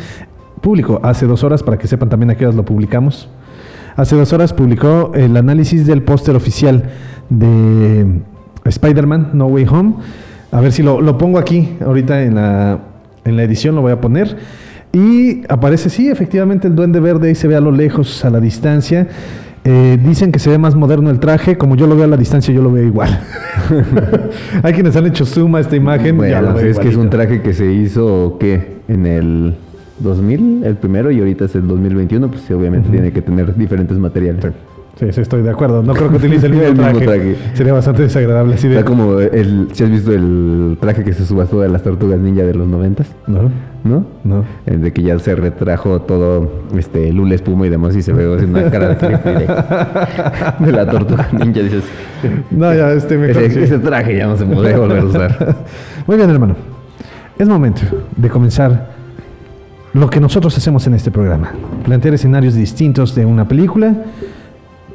[0.62, 3.30] público hace dos horas, para que sepan también a qué horas lo publicamos.
[3.96, 6.84] Hace dos horas publicó el análisis del póster oficial
[7.30, 8.06] de
[8.66, 9.96] Spider-Man No Way Home.
[10.52, 12.80] A ver si lo, lo pongo aquí, ahorita en la,
[13.26, 14.38] en la edición lo voy a poner.
[14.92, 18.40] Y aparece, sí, efectivamente el duende verde ahí se ve a lo lejos, a la
[18.40, 19.08] distancia.
[19.64, 22.18] Eh, dicen que se ve más moderno el traje, como yo lo veo a la
[22.18, 23.20] distancia, yo lo veo igual.
[24.64, 26.18] Hay quienes han hecho zoom a esta imagen.
[26.18, 28.80] Bueno, ya lo veo es que es un traje que se hizo, ¿qué?
[28.88, 29.56] En el
[30.00, 33.98] 2000, el primero, y ahorita es el 2021, pues sí, obviamente tiene que tener diferentes
[33.98, 34.44] materiales.
[34.44, 34.50] Sí,
[34.98, 35.82] sí, estoy de acuerdo.
[35.84, 37.06] No creo que utilice el mismo, El mismo traje.
[37.06, 37.36] traje.
[37.56, 38.76] Sería bastante desagradable así de.
[38.78, 42.44] Está como el, si has visto el traje que se subastó de las tortugas ninja
[42.44, 43.50] de los noventas, No,
[43.84, 44.06] ¿no?
[44.24, 44.46] no.
[44.66, 48.36] El de que ya se retrajo todo este lula espuma y demás y se ve
[48.36, 51.84] así una cara de, de, la tortuga ninja dices
[52.52, 53.44] No, ya, este mejor.
[53.44, 53.60] ese, sí.
[53.64, 55.56] ese traje ya no se podría volver a usar
[56.08, 56.56] Muy bien, hermano.
[57.38, 57.82] Es momento
[58.18, 58.90] de comenzar
[59.94, 61.52] lo que nosotros hacemos en este programa.
[61.86, 63.96] Plantear escenarios distintos de una película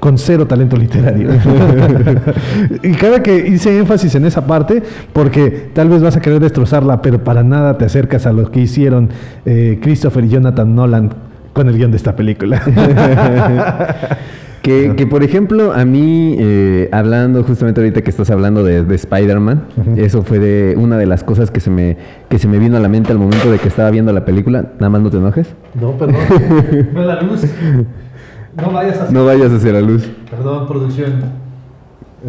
[0.00, 1.30] con cero talento literario.
[2.82, 7.02] y cada que hice énfasis en esa parte, porque tal vez vas a querer destrozarla,
[7.02, 9.10] pero para nada te acercas a lo que hicieron
[9.44, 11.10] eh, Christopher y Jonathan Nolan
[11.52, 12.62] con el guion de esta película.
[14.62, 18.94] que, que, por ejemplo a mí eh, hablando justamente ahorita que estás hablando de, de
[18.94, 19.64] Spider-Man
[19.96, 21.98] eso fue de una de las cosas que se me
[22.30, 24.72] que se me vino a la mente al momento de que estaba viendo la película
[24.78, 26.16] nada más no te enojes no, perdón.
[26.94, 27.42] Ve la luz.
[28.56, 31.44] No vayas a no vayas hacia la luz Perdón, producción.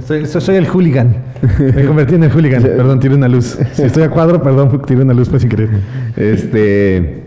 [0.05, 1.23] Soy, soy, el hooligan.
[1.57, 2.61] Me convertí en el hooligan.
[2.63, 3.57] Perdón, tiré una luz.
[3.73, 5.69] Si estoy a cuadro, perdón, tiré una luz, fue sin querer.
[6.17, 7.24] Este.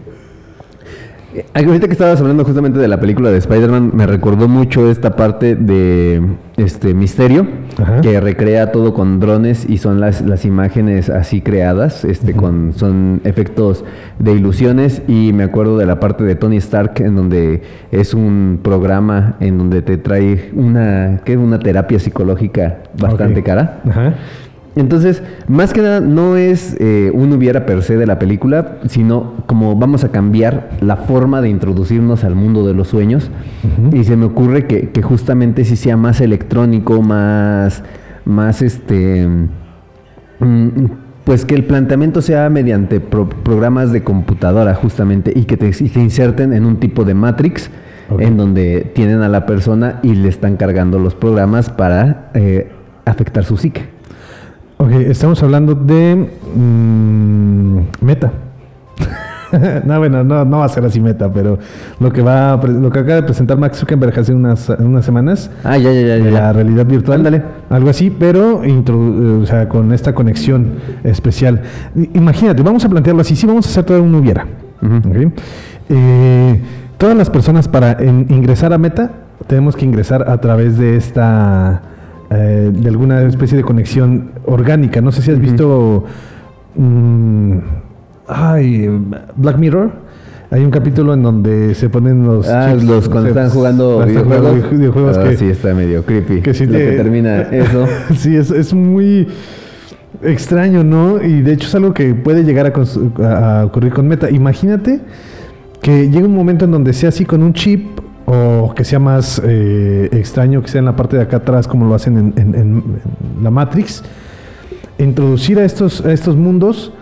[1.52, 5.56] Ahorita que estabas hablando justamente de la película de Spider-Man, me recordó mucho esta parte
[5.56, 6.22] de
[6.56, 7.46] este Misterio,
[7.78, 8.00] Ajá.
[8.00, 13.20] que recrea todo con drones y son las, las imágenes así creadas, este, con, son
[13.24, 13.84] efectos
[14.18, 15.02] de ilusiones.
[15.06, 17.62] Y me acuerdo de la parte de Tony Stark, en donde
[17.92, 21.36] es un programa en donde te trae una, ¿qué?
[21.36, 23.80] una terapia psicológica bastante cara.
[23.86, 24.14] Ajá.
[24.80, 29.34] Entonces, más que nada, no es eh, un hubiera per se de la película, sino
[29.46, 33.30] como vamos a cambiar la forma de introducirnos al mundo de los sueños.
[33.92, 37.82] Y se me ocurre que, que justamente si sea más electrónico, más,
[38.24, 39.26] más este,
[40.40, 40.68] mm,
[41.24, 45.88] pues que el planteamiento sea mediante pro- programas de computadora justamente y que te, y
[45.88, 47.70] te inserten en un tipo de Matrix.
[48.18, 52.70] En donde tienen a la persona y le están cargando los programas para eh,
[53.04, 53.82] afectar su psique.
[54.78, 58.30] Ok, estamos hablando de mm, meta.
[59.84, 61.58] no, bueno, no, no va a ser así meta, pero
[61.98, 65.78] lo que va lo que acaba de presentar Max Zuckerberg hace unas, unas semanas Ah,
[65.78, 67.42] ya, ya, ya, de la realidad virtual, Ándale.
[67.70, 71.62] algo así, pero introdu- o sea, con esta conexión especial.
[72.14, 74.46] Imagínate, vamos a plantearlo así, sí vamos a hacer todo un hubiera.
[74.82, 74.96] Ujú.
[75.08, 75.32] ¿ok?
[75.88, 76.62] Eh,
[76.98, 79.10] todas las personas para en- ingresar a Meta
[79.46, 81.80] tenemos que ingresar a través de esta
[82.30, 85.00] eh, de alguna especie de conexión orgánica.
[85.00, 86.04] No sé si has visto
[86.76, 87.58] mm,
[88.26, 88.88] ay,
[89.36, 90.08] Black Mirror.
[90.50, 94.38] Hay un capítulo en donde se ponen los Ah, chips, los cuando están jugando videojuegos.
[94.48, 96.40] jugando videojuegos Ah, que, sí, está medio creepy.
[96.40, 97.86] que sí Lo te- que termina eso.
[98.16, 99.28] sí, es, es muy
[100.22, 101.22] extraño, ¿no?
[101.22, 104.30] Y de hecho es algo que puede llegar a, a- a ocurrir con Meta.
[104.30, 105.00] Imagínate
[105.82, 109.40] que llegue un momento en donde sea así con un chip o que sea más
[109.42, 112.54] eh, extraño, que sea en la parte de acá atrás como lo hacen en, en-
[112.54, 112.60] en-
[113.36, 114.02] en la Matrix,
[114.98, 116.92] introducir a estos, a estos mundos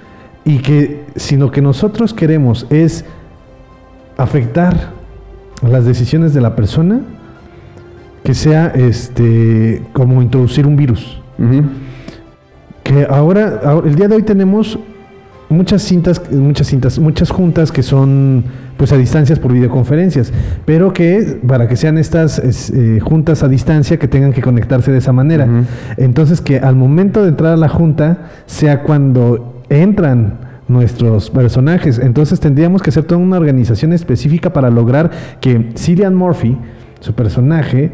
[0.44, 3.04] y que si lo que nosotros queremos es
[4.16, 4.90] afectar
[5.68, 7.00] las decisiones de la persona,
[8.22, 11.20] que sea este como introducir un virus.
[12.84, 14.78] Que ahora, ahora- el día de hoy tenemos
[15.48, 18.44] muchas cintas, muchas cintas, muchas juntas que son
[18.76, 20.32] pues a distancias por videoconferencias,
[20.64, 24.92] pero que para que sean estas es, eh, juntas a distancia que tengan que conectarse
[24.92, 25.48] de esa manera.
[25.96, 31.98] Entonces que al momento de entrar a la junta sea cuando entran nuestros personajes.
[31.98, 35.10] Entonces tendríamos que hacer toda una organización específica para lograr
[35.40, 36.58] que Cillian Murphy,
[37.00, 37.92] su personaje,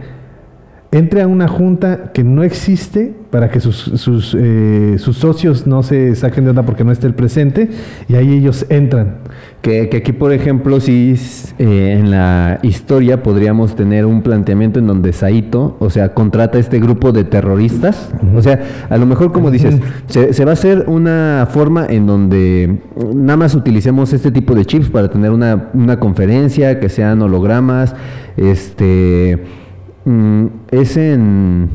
[0.93, 5.83] entre a una junta que no existe para que sus, sus, eh, sus socios no
[5.83, 7.71] se saquen de onda porque no esté el presente
[8.11, 9.17] y ahí ellos entran.
[9.63, 11.15] Que, que aquí, por ejemplo, sí
[11.59, 16.79] eh, en la historia podríamos tener un planteamiento en donde Saito, o sea, contrata este
[16.79, 18.11] grupo de terroristas.
[18.37, 19.77] O sea, a lo mejor, como dices,
[20.09, 22.81] se, se va a hacer una forma en donde
[23.15, 27.95] nada más utilicemos este tipo de chips para tener una, una conferencia, que sean hologramas.
[28.37, 29.62] Este.
[30.05, 31.69] Mm, es en.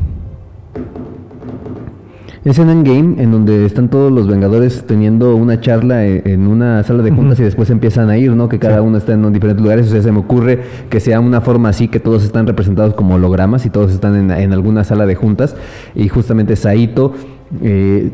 [2.44, 6.82] Es en Endgame, en donde están todos los Vengadores teniendo una charla e- en una
[6.82, 8.48] sala de juntas y después empiezan a ir, ¿no?
[8.48, 9.88] Que cada uno está en diferentes lugares.
[9.88, 13.16] O sea, se me ocurre que sea una forma así, que todos están representados como
[13.16, 15.56] hologramas y todos están en, en alguna sala de juntas.
[15.94, 17.12] Y justamente Saito
[17.62, 18.12] eh,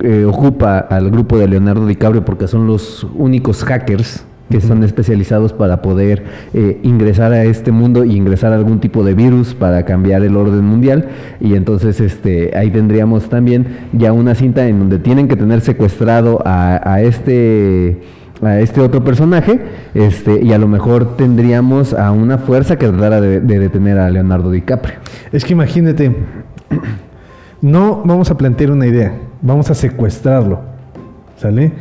[0.00, 5.52] eh, ocupa al grupo de Leonardo DiCaprio porque son los únicos hackers que son especializados
[5.52, 9.84] para poder eh, ingresar a este mundo y ingresar a algún tipo de virus para
[9.84, 11.08] cambiar el orden mundial.
[11.40, 16.42] Y entonces este ahí tendríamos también ya una cinta en donde tienen que tener secuestrado
[16.44, 18.02] a, a este
[18.42, 19.60] a este otro personaje
[19.94, 24.10] este y a lo mejor tendríamos a una fuerza que tratara de, de detener a
[24.10, 24.96] Leonardo DiCaprio.
[25.30, 26.16] Es que imagínate,
[27.60, 30.60] no vamos a plantear una idea, vamos a secuestrarlo,
[31.36, 31.72] ¿sale?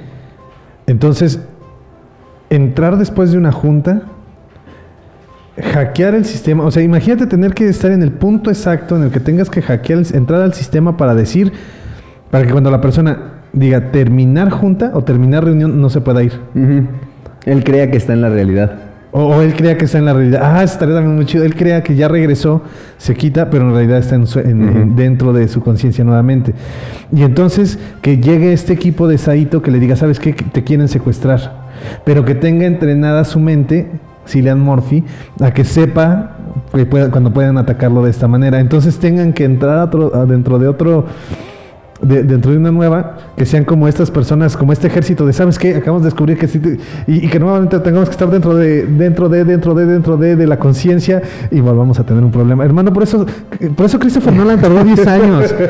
[0.85, 1.39] Entonces,
[2.49, 4.03] entrar después de una junta,
[5.73, 9.11] hackear el sistema, o sea, imagínate tener que estar en el punto exacto en el
[9.11, 11.51] que tengas que hackear, entrar al sistema para decir,
[12.31, 13.17] para que cuando la persona
[13.51, 16.33] diga terminar junta o terminar reunión, no se pueda ir.
[17.45, 18.73] él crea que está en la realidad
[19.11, 20.41] O, o él crea que está en la realidad.
[20.43, 21.43] Ah, estaría también muy chido.
[21.43, 22.61] Él crea que ya regresó,
[22.99, 26.53] se quita, pero en realidad está en su- en- en- dentro de su conciencia nuevamente.
[27.11, 30.33] Y entonces que llegue este equipo de Saito que le diga, ¿sabes qué?
[30.35, 31.58] Que Te quieren secuestrar.
[32.05, 33.87] Pero que tenga entrenada su mente,
[34.27, 35.03] Cillian Murphy,
[35.41, 36.35] a que sepa
[36.73, 38.59] que pueda- cuando puedan atacarlo de esta manera.
[38.59, 39.89] Entonces tengan que entrar
[40.27, 41.05] dentro de otro
[42.01, 45.59] de- dentro de una nueva, que sean como estas personas, como este ejército de, ¿sabes
[45.59, 45.75] qué?
[45.75, 46.61] Acabamos de descubrir que sí,
[47.07, 50.47] y que nuevamente tengamos que estar dentro de, dentro de, dentro de, dentro de, de
[50.47, 52.63] la conciencia y volvamos a tener un problema.
[52.63, 53.25] Hermano, por eso,
[53.75, 55.53] por eso Christopher Nolan tardó 10 años.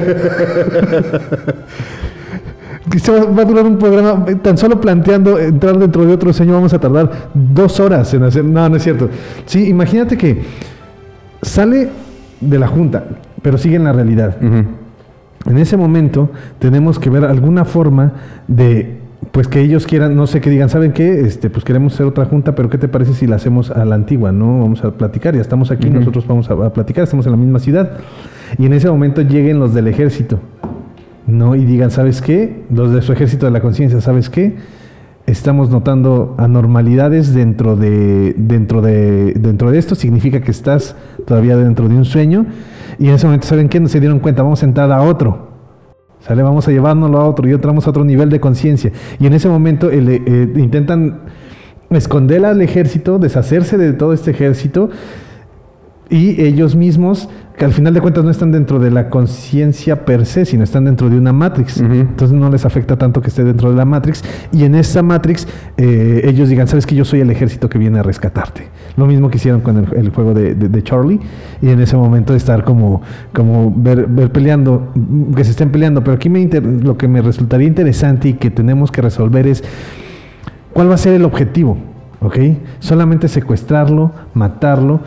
[2.88, 6.74] Va, a durar un programa, eh, tan solo planteando entrar dentro de otro sueño, vamos
[6.74, 8.44] a tardar dos horas en hacer.
[8.46, 9.10] No, no es cierto.
[9.46, 10.42] Sí, imagínate que
[11.42, 11.90] sale
[12.40, 13.04] de la junta,
[13.42, 14.38] pero sigue en la realidad.
[14.42, 18.14] En ese momento tenemos que ver alguna forma
[18.48, 18.98] de
[19.32, 21.22] pues que ellos quieran, no sé, que digan, ¿saben qué?
[21.22, 23.96] Este, pues queremos hacer otra junta, pero ¿qué te parece si la hacemos a la
[23.96, 24.32] antigua?
[24.32, 27.38] No, vamos a platicar, ya estamos aquí, nosotros vamos a, a platicar, estamos en la
[27.38, 27.98] misma ciudad.
[28.58, 30.40] Y en ese momento lleguen los del ejército,
[31.30, 31.56] ¿no?
[31.56, 32.64] Y digan, ¿sabes qué?
[32.74, 34.56] Los de su ejército de la conciencia, ¿sabes qué?
[35.26, 41.88] Estamos notando anormalidades dentro de, dentro de, dentro de esto, significa que estás todavía dentro
[41.88, 42.46] de un sueño.
[42.98, 43.80] Y en ese momento, ¿saben qué?
[43.80, 45.50] No se dieron cuenta, vamos a entrar a otro.
[46.22, 46.44] ¿Sale?
[46.44, 48.92] Vamos a llevárnoslo a otro y entramos a otro nivel de conciencia.
[49.20, 51.22] Y en ese momento eh, intentan
[51.90, 54.90] esconder al ejército, deshacerse de todo este ejército
[56.10, 60.26] y ellos mismos, que al final de cuentas no están dentro de la conciencia per
[60.26, 61.82] se, sino están dentro de una matrix.
[61.82, 64.24] Entonces no les afecta tanto que esté dentro de la matrix.
[64.54, 65.46] Y en esa matrix
[65.76, 68.70] eh, ellos digan, sabes que yo soy el ejército que viene a rescatarte.
[68.96, 71.20] Lo mismo que hicieron con el, el juego de, de- de Charlie.
[71.62, 73.02] Y en ese momento estar como,
[73.34, 74.94] como ver, ver peleando,
[75.36, 76.02] que se estén peleando.
[76.02, 79.66] Pero aquí me inter- lo que me resultaría interesante y que tenemos que resolver es
[80.72, 81.78] cuál va a ser el objetivo.
[82.22, 82.38] ¿Ok?
[82.80, 85.00] Solamente secuestrarlo, matarlo,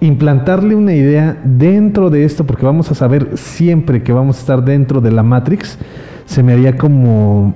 [0.00, 4.64] implantarle una idea dentro de esto, porque vamos a saber siempre que vamos a estar
[4.64, 5.78] dentro de la Matrix,
[6.26, 7.54] se me haría como,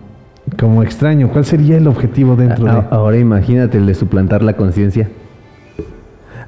[0.58, 1.28] como extraño.
[1.30, 2.82] ¿Cuál sería el objetivo dentro A- de...?
[2.90, 5.08] ahora imagínate el de suplantar la conciencia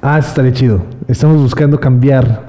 [0.01, 0.81] Ah, eso estaría chido.
[1.07, 2.43] Estamos buscando cambiar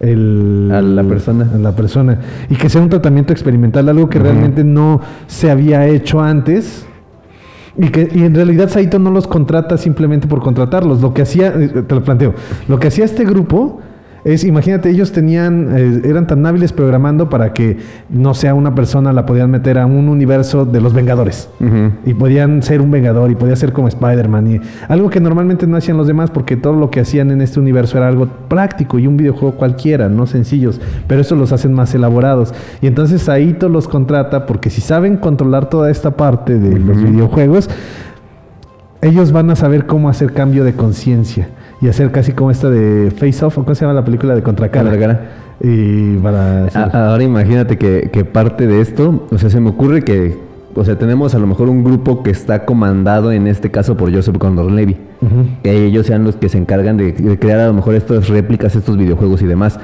[0.00, 1.48] el, A la persona.
[1.54, 2.18] a la persona.
[2.50, 6.86] Y que sea un tratamiento experimental, algo que realmente no se había hecho antes.
[7.80, 11.00] Y que y en realidad Saito no los contrata simplemente por contratarlos.
[11.00, 12.34] Lo que hacía, eh, te lo planteo,
[12.68, 13.80] lo que hacía este grupo
[14.24, 17.78] es, imagínate, ellos tenían, eh, eran tan hábiles programando para que
[18.10, 21.48] no sea una persona, la podían meter a un universo de los Vengadores.
[22.04, 24.46] Y podían ser un Vengador y podía ser como Spider-Man.
[24.46, 27.60] Y algo que normalmente no hacían los demás porque todo lo que hacían en este
[27.60, 30.80] universo era algo práctico y un videojuego cualquiera, no sencillos.
[31.06, 32.52] Pero eso los hacen más elaborados.
[32.82, 37.70] Y entonces Saito los contrata porque si saben controlar toda esta parte de los videojuegos,
[39.02, 41.48] ellos van a saber cómo hacer cambio de conciencia
[41.80, 44.90] y hacer casi como esta de Face Off, cómo se llama la película de Contracara.
[44.90, 45.20] Contracara.
[45.62, 50.02] Y para hacer- ahora imagínate que, que parte de esto, o sea, se me ocurre
[50.02, 50.38] que,
[50.74, 54.14] o sea, tenemos a lo mejor un grupo que está comandado en este caso por
[54.14, 54.96] Joseph Condor-Levy.
[55.22, 55.46] Ujú.
[55.62, 58.74] Que ellos sean los que se encargan de, de crear a lo mejor estas réplicas,
[58.76, 59.78] estos videojuegos y demás.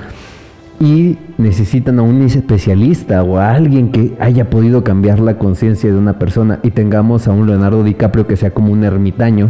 [0.78, 5.96] Y necesitan a un especialista o a alguien que haya podido cambiar la conciencia de
[5.98, 9.48] una persona y tengamos a un Leonardo DiCaprio que sea como un ermitaño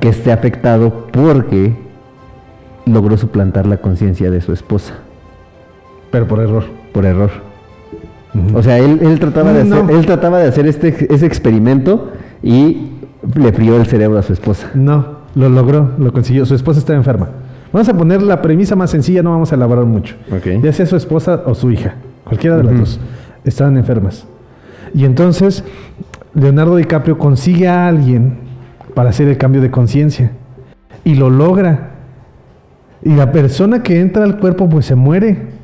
[0.00, 1.74] Que esté afectado porque
[2.86, 4.94] logró suplantar la conciencia de su esposa
[6.10, 6.64] Pero por error.
[6.92, 7.30] por error.
[8.54, 9.76] O sea, él, él trataba de No.
[9.76, 12.10] hacer, él trataba de hacer este, ese experimento
[12.42, 12.88] y
[13.36, 14.70] le frió el cerebro a su esposa.
[14.74, 16.44] No, lo logró, lo consiguió.
[16.44, 17.28] Su esposa estaba enferma.
[17.72, 20.16] Vamos a poner la premisa más sencilla, no vamos a elaborar mucho.
[20.62, 21.94] Ya sea su esposa o su hija.
[22.24, 23.00] cualquiera de las dos,
[23.44, 24.26] estaban enfermas.
[24.94, 25.64] Y entonces
[26.34, 28.38] Leonardo DiCaprio consigue a alguien
[28.94, 30.32] para hacer el cambio de conciencia
[31.04, 31.90] y lo logra.
[33.02, 35.54] Y la persona que entra al cuerpo pues se muere.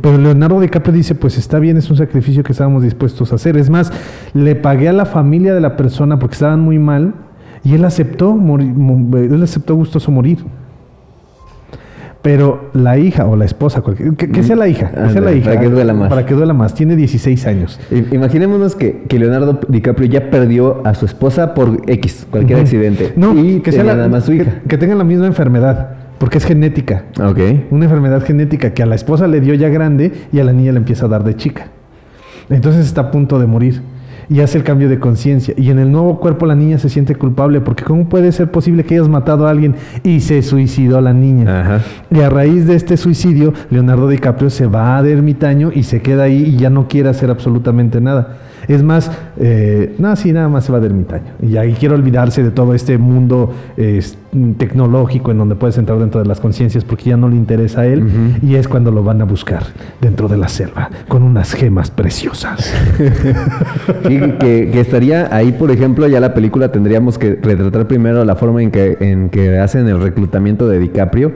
[0.00, 3.58] Pero Leonardo DiCaprio dice, pues está bien, es un sacrificio que estábamos dispuestos a hacer.
[3.58, 3.92] Es más,
[4.32, 7.12] le pagué a la familia de la persona porque estaban muy mal
[7.62, 8.74] y él aceptó, morir,
[9.14, 10.38] él aceptó gustoso morir.
[12.22, 15.32] Pero la hija o la esposa, cualquier- que, que sea la hija, que sea la
[15.32, 15.50] hija.
[15.50, 16.08] Para que duela más.
[16.08, 16.72] Para que duela más.
[16.72, 17.80] Tiene 16 años.
[18.12, 23.12] Imaginémonos que, que Leonardo DiCaprio ya perdió a su esposa por X, cualquier accidente.
[23.16, 24.60] No, y que sea la- nada más su que- hija.
[24.68, 27.06] Que, tengan la misma enfermedad, porque es genética.
[27.20, 27.40] Ok.
[27.72, 30.70] Una enfermedad genética que a la esposa le dio ya grande y a la niña
[30.70, 31.66] le empieza a dar de chica.
[32.50, 33.82] Entonces está a punto de morir
[34.28, 35.54] y hace el cambio de conciencia.
[35.56, 38.84] Y en el nuevo cuerpo la niña se siente culpable porque ¿cómo puede ser posible
[38.84, 41.80] que hayas matado a alguien y se suicidó la niña?
[42.10, 46.24] Y a raíz de este suicidio, Leonardo DiCaprio se va de ermitaño y se queda
[46.24, 48.38] ahí y ya no quiere hacer absolutamente nada.
[48.72, 51.32] Es más, eh, no, sí, nada más se va de ermitaño.
[51.42, 54.02] Y ahí quiere olvidarse de todo este mundo eh,
[54.56, 57.86] tecnológico en donde puedes entrar dentro de las conciencias porque ya no le interesa a
[57.86, 58.02] él.
[58.42, 59.62] Y es cuando lo van a buscar
[60.00, 62.72] dentro de la selva con unas gemas preciosas.
[64.02, 68.62] Que, que estaría ahí, por ejemplo, ya la película tendríamos que retratar primero la forma
[68.62, 71.32] en que, en que hacen el reclutamiento de DiCaprio.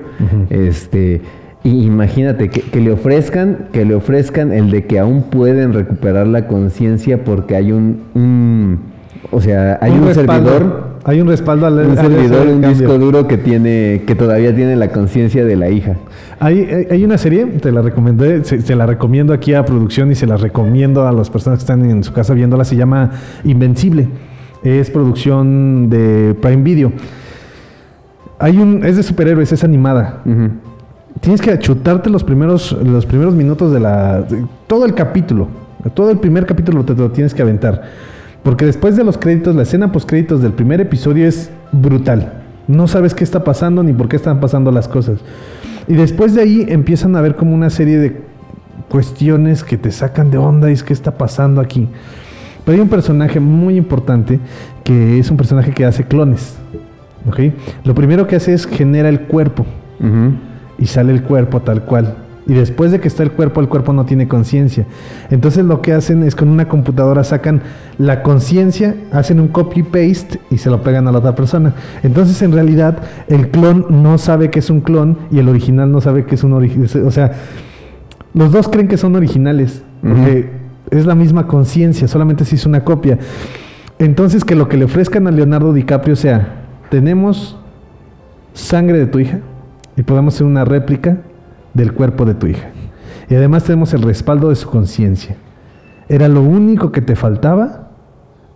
[0.50, 1.20] Este.
[1.66, 6.26] Y imagínate que, que le ofrezcan, que le ofrezcan el de que aún pueden recuperar
[6.28, 8.78] la conciencia porque hay un, un-
[9.32, 12.68] o sea, hay un, respaldo- servidor, Hay un respaldo al un servidor, un cambio.
[12.70, 15.96] disco duro que tiene, que todavía tiene la conciencia de la hija.
[16.38, 20.14] Hay, hay- una serie, te la recomendé, se, se la recomiendo aquí a producción y
[20.14, 23.10] se la recomiendo a las personas que están en su casa viéndola, se llama
[23.42, 24.06] Invencible.
[24.62, 26.92] Es producción de Prime Video.
[28.38, 30.22] Hay un, es de superhéroes, es animada.
[31.20, 34.22] Tienes que chutarte los primeros, los primeros minutos de la.
[34.22, 35.48] de- todo el capítulo.
[35.94, 37.82] Todo el primer capítulo te lo tienes que aventar.
[38.42, 42.32] Porque después de los créditos, la escena post créditos del primer episodio es brutal.
[42.68, 45.18] No sabes qué está pasando ni por qué están pasando las cosas.
[45.88, 48.20] Y después de ahí empiezan a ver como una serie de
[48.88, 51.88] cuestiones que te sacan de onda y es qué está pasando aquí.
[52.64, 54.40] Pero hay un personaje muy importante
[54.84, 56.56] que es un personaje que hace clones.
[57.28, 57.40] ¿ok?
[57.84, 59.64] Lo primero que hace es genera el cuerpo
[60.78, 62.16] y sale el cuerpo tal cual.
[62.48, 64.86] Y después de que está el cuerpo, el cuerpo no tiene conciencia.
[65.30, 67.60] Entonces lo que hacen es con una computadora sacan
[67.98, 71.74] la conciencia, hacen un copy-paste y se lo pegan a la otra persona.
[72.04, 76.00] Entonces en realidad el clon no sabe que es un clon y el original no
[76.00, 76.88] sabe que es un original.
[77.04, 77.32] O sea,
[78.32, 79.82] los dos creen que son originales.
[80.00, 80.50] Porque
[80.90, 83.18] es la misma conciencia, solamente se hizo una copia.
[83.98, 87.58] Entonces que lo que le ofrezcan a Leonardo DiCaprio sea, tenemos
[88.52, 89.40] sangre de tu hija
[89.96, 91.18] y podemos hacer una réplica
[91.74, 92.68] del cuerpo de tu hija.
[93.28, 95.36] Y además tenemos el respaldo de su conciencia.
[96.08, 97.86] Era lo único que te faltaba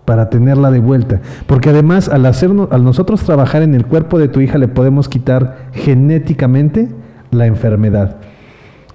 [0.04, 1.20] para tenerla de vuelta.
[1.46, 5.08] Porque además al, hacernos, al nosotros trabajar en el cuerpo de tu hija le podemos
[5.08, 6.88] quitar genéticamente
[7.30, 8.16] la enfermedad.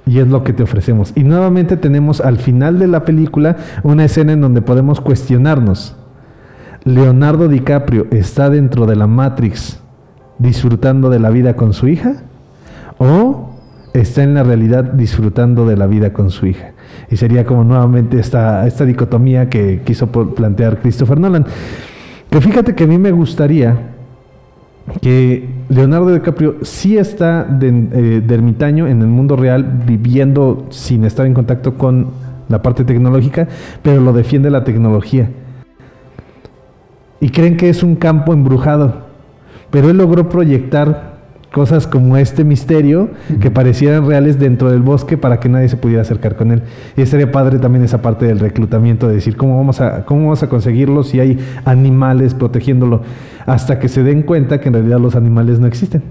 [0.05, 1.13] Y es lo que te ofrecemos.
[1.15, 5.95] Y nuevamente tenemos al final de la película una escena en donde podemos cuestionarnos.
[6.83, 9.79] ¿Leonardo DiCaprio está dentro de la Matrix
[10.37, 12.23] disfrutando de la vida con su hija?
[12.97, 13.49] ¿O
[13.93, 16.71] está en la realidad disfrutando de la vida con su hija?
[17.09, 21.45] Y sería como nuevamente esta, esta dicotomía que quiso plantear Christopher Nolan.
[22.29, 23.95] Que fíjate que a mí me gustaría
[25.01, 31.25] que Leonardo DiCaprio sí está eh, de ermitaño en el mundo real, viviendo sin estar
[31.25, 32.07] en contacto con
[32.49, 33.47] la parte tecnológica,
[33.81, 35.29] pero lo defiende la tecnología.
[37.19, 39.05] Y creen que es un campo embrujado.
[39.71, 41.14] Pero él logró proyectar
[41.55, 46.01] cosas como este misterio que parecieran reales dentro del bosque para que nadie se pudiera
[46.01, 46.63] acercar con él.
[46.97, 50.43] Y sería padre también esa parte del reclutamiento, de decir cómo vamos a, cómo vamos
[50.43, 53.03] a conseguirlo si hay animales protegiéndolo,
[53.45, 56.03] hasta que se den cuenta que en realidad los animales no existen.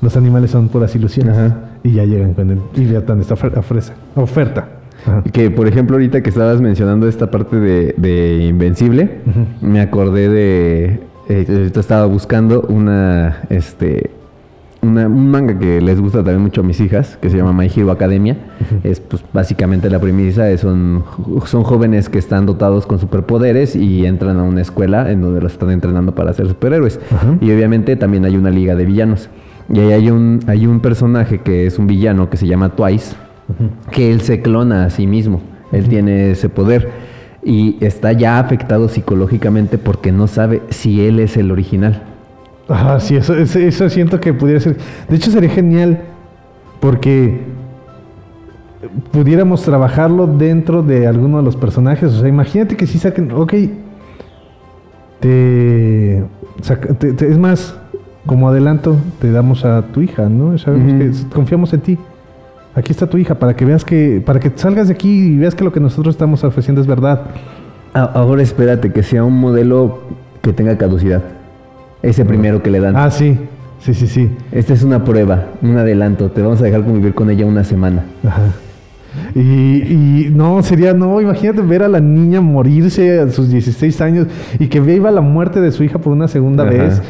[0.00, 1.34] Los animales son puras ilusiones.
[1.82, 2.60] Y ya llegan con él.
[2.76, 4.68] Y ya están esta ofreza- oferta.
[5.32, 9.10] Que por ejemplo ahorita que estabas mencionando esta parte de, de Invencible,
[9.60, 14.10] me acordé de, eh, estaba buscando una, este,
[14.84, 17.66] una- un manga que les gusta también mucho a mis hijas, que se llama My
[17.74, 18.36] Hero Academia.
[18.84, 21.02] Es pues básicamente la premisa, es son,
[21.46, 25.52] son jóvenes que están dotados con superpoderes y entran a una escuela en donde los
[25.52, 27.00] están entrenando para ser superhéroes.
[27.40, 29.28] Y obviamente también hay una liga de villanos.
[29.72, 33.16] Y ahí hay un, hay un personaje que es un villano que se llama Twice,
[33.90, 35.40] que él se clona a sí mismo.
[35.72, 36.90] Él tiene ese poder.
[37.46, 42.02] Y está ya afectado psicológicamente porque no sabe si él es el original.
[42.68, 44.76] Ajá, sí, eso, eso, siento que pudiera ser.
[45.08, 46.00] De hecho, sería genial
[46.80, 47.40] porque
[49.12, 52.12] pudiéramos trabajarlo dentro de alguno de los personajes.
[52.14, 53.54] O sea, imagínate que si saquen, ok,
[55.20, 56.24] te,
[56.62, 57.76] saca- te- te- es más,
[58.26, 60.56] como adelanto, te damos a tu hija, ¿no?
[60.58, 60.92] Sabemos
[61.28, 61.98] que confiamos en ti.
[62.74, 65.54] Aquí está tu hija para que veas que, para que salgas de aquí y veas
[65.54, 67.22] que lo que nosotros estamos ofreciendo es verdad.
[67.92, 70.00] Ahora espérate que sea un modelo
[70.42, 71.22] que tenga caducidad.
[72.04, 72.96] Ese primero que le dan.
[72.96, 73.38] Ah, sí,
[73.80, 74.30] sí, sí, sí.
[74.52, 76.30] Esta es una prueba, un adelanto.
[76.30, 78.04] Te vamos a dejar convivir con ella una semana.
[78.26, 78.42] Ajá.
[79.34, 84.26] Y, y no, sería, no, imagínate ver a la niña morirse a sus 16 años
[84.58, 86.72] y que viva la muerte de su hija por una segunda Ajá.
[86.72, 87.02] vez.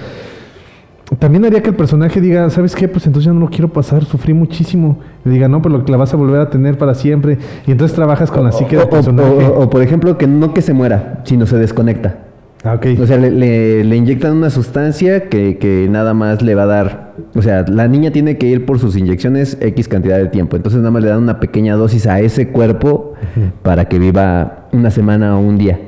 [1.19, 2.89] También haría que el personaje diga, ¿sabes qué?
[2.89, 4.99] Pues entonces ya no lo quiero pasar, sufrí muchísimo.
[5.25, 7.39] Le diga, no, pero la vas a volver a tener para siempre.
[7.67, 9.29] Y entonces trabajas con la psique O, del o- personaje.
[9.47, 12.19] o- o, por ejemplo, que no que se muera, sino se desconecta.
[12.65, 12.81] Ah.
[12.99, 16.67] O sea, le, le- le inyectan una sustancia que, que nada más le va a
[16.67, 17.13] dar.
[17.35, 20.57] O sea, la niña tiene que ir por sus inyecciones X cantidad de tiempo.
[20.57, 23.15] Entonces, nada más le dan una pequeña dosis a ese cuerpo
[23.63, 25.79] para que viva una semana o un día.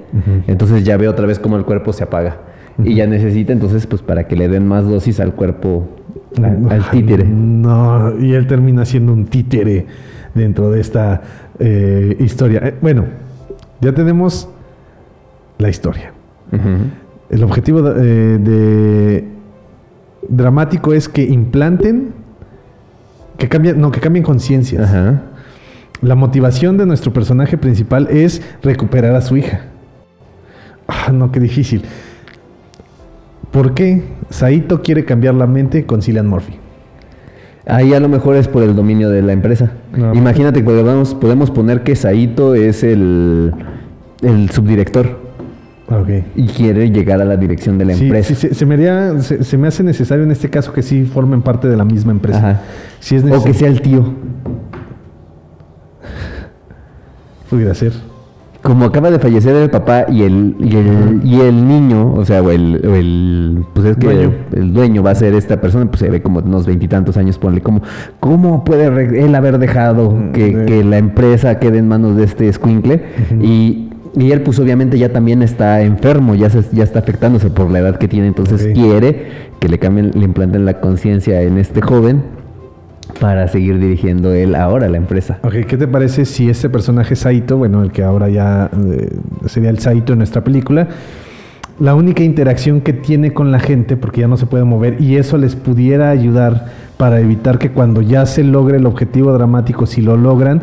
[0.47, 2.39] Entonces, ya ve otra vez cómo el cuerpo se apaga.
[2.85, 5.89] Y ya necesita, entonces, pues para que le den más dosis al cuerpo,
[6.37, 7.25] al, al títere.
[7.25, 9.87] No, y él termina siendo un títere
[10.35, 11.23] dentro de esta
[11.59, 12.61] eh, historia.
[12.63, 13.07] Eh, bueno,
[13.81, 14.51] ya tenemos
[15.57, 16.13] la historia.
[17.31, 17.93] El objetivo de,
[18.35, 19.25] eh, de-
[20.29, 22.13] dramático es que implanten,
[23.39, 24.91] que cambien, no, que cambien conciencias.
[26.03, 29.61] La motivación de nuestro personaje principal es recuperar a su hija.
[30.89, 31.83] Ah, no, qué difícil.
[33.51, 36.55] ¿Por qué Saito quiere cambiar la mente con Cillian Murphy?
[37.67, 39.73] Ahí a lo mejor es por el dominio de la empresa.
[39.97, 43.53] No, Imagínate que podemos, podemos poner que Saito es el,
[44.23, 45.26] el subdirector
[46.35, 48.29] Y quiere llegar a la dirección de la Sí, empresa.
[48.29, 51.05] sí, se, se me haría- se- se me hace necesario en este caso que sí
[51.05, 52.39] formen parte de la misma empresa.
[52.39, 52.61] Ajá.
[52.99, 54.05] Si es o que sea el tío.
[57.49, 57.93] Pudiera ser.
[58.63, 62.43] Como acaba de fallecer el papá y el, y el, y el niño, o sea,
[62.43, 64.33] o el, o el- pues es que Dueño.
[64.55, 67.61] el dueño va a ser esta persona, pues se ve como unos veintitantos años, ponle
[67.61, 67.83] como,
[68.19, 68.87] ¿cómo puede
[69.25, 73.05] él haber dejado que, de- que la empresa quede en manos de este escuincle?
[73.41, 73.86] y,
[74.17, 77.81] y él pues obviamente ya también está enfermo, ya, se, ya está afectándose por la
[77.81, 79.27] edad que tiene, entonces quiere
[79.61, 82.23] que le cambien, le implanten la conciencia en este joven
[83.21, 85.39] para seguir dirigiendo él ahora la empresa.
[85.43, 89.11] Ok, ¿qué te parece si este personaje Saito, bueno, el que ahora ya eh,
[89.47, 90.89] sería el Saito en nuestra película,
[91.79, 95.17] la única interacción que tiene con la gente, porque ya no se puede mover, y
[95.17, 100.01] eso les pudiera ayudar para evitar que cuando ya se logre el objetivo dramático, si
[100.01, 100.63] lo logran,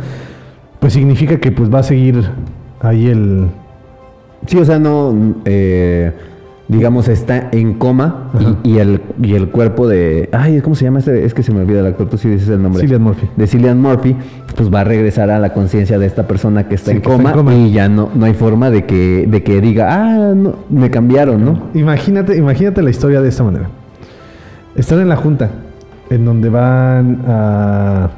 [0.80, 2.24] pues significa que pues va a seguir
[2.84, 3.48] ahí el...
[4.46, 5.16] Sí, o sea, no,
[5.46, 6.12] eh,
[6.68, 8.30] digamos, está en coma
[8.64, 10.30] y, y el, y el cuerpo de...
[10.34, 11.24] Ay, ¿cómo se llama este?
[11.24, 12.82] Es que se me olvida el actor, tú sí dices el nombre.
[12.82, 13.30] Cillian Murphy.
[13.38, 14.16] De Cillian Murphy,
[14.56, 17.10] pues va a regresar a la conciencia de esta persona que está, Sí, en, que
[17.10, 17.56] está en coma, coma.
[17.56, 21.44] y ya no, no hay forma de que, de que diga, ah, no, me cambiaron,
[21.46, 21.70] ¿no?
[21.74, 23.70] Imagínate, imagínate la historia de esta manera.
[24.76, 25.50] Están en la junta,
[26.10, 28.10] en donde van a...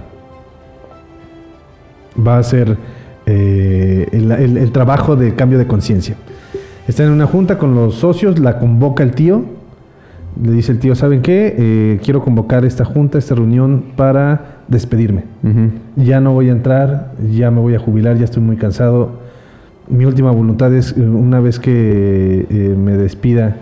[2.26, 2.78] Va a ser
[3.26, 6.16] eh, el, el- el trabajo de cambio de conciencia.
[6.88, 9.44] Están en una junta con los socios, la convoca el tío.
[10.42, 11.56] Le dice el tío, ¿saben qué?
[11.58, 15.24] Eh, quiero convocar esta junta, esta reunión para despedirme.
[15.96, 19.12] Ya no voy a entrar, ya me voy a jubilar, ya estoy muy cansado.
[19.88, 23.56] Mi última voluntad es, eh, una vez que eh, me despida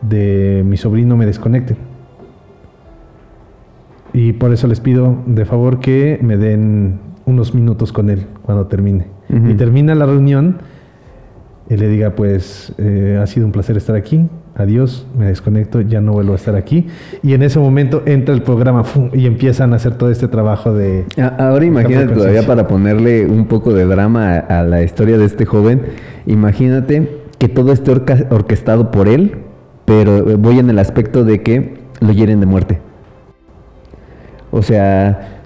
[0.00, 1.76] de mi sobrino, me desconecten.
[4.12, 8.66] Y por eso les pido de favor que me den unos minutos con él cuando
[8.66, 9.06] termine.
[9.28, 9.50] Ujú.
[9.50, 10.58] Y termina la reunión
[11.68, 14.26] y le diga, pues eh, ha sido un placer estar aquí,
[14.56, 16.86] adiós, me desconecto, ya no vuelvo a estar aquí.
[17.22, 19.10] Y en ese momento entra el programa ¡fum!
[19.12, 21.04] y empiezan a hacer todo este trabajo de...
[21.38, 25.44] Ahora imagínate todavía para ponerle un poco de drama a, a la historia de este
[25.44, 25.82] joven,
[26.26, 29.36] imagínate que todo esté orca- orquestado por él,
[29.84, 32.78] pero eh, voy en el aspecto de que lo hieren de muerte.
[34.50, 35.37] O sea,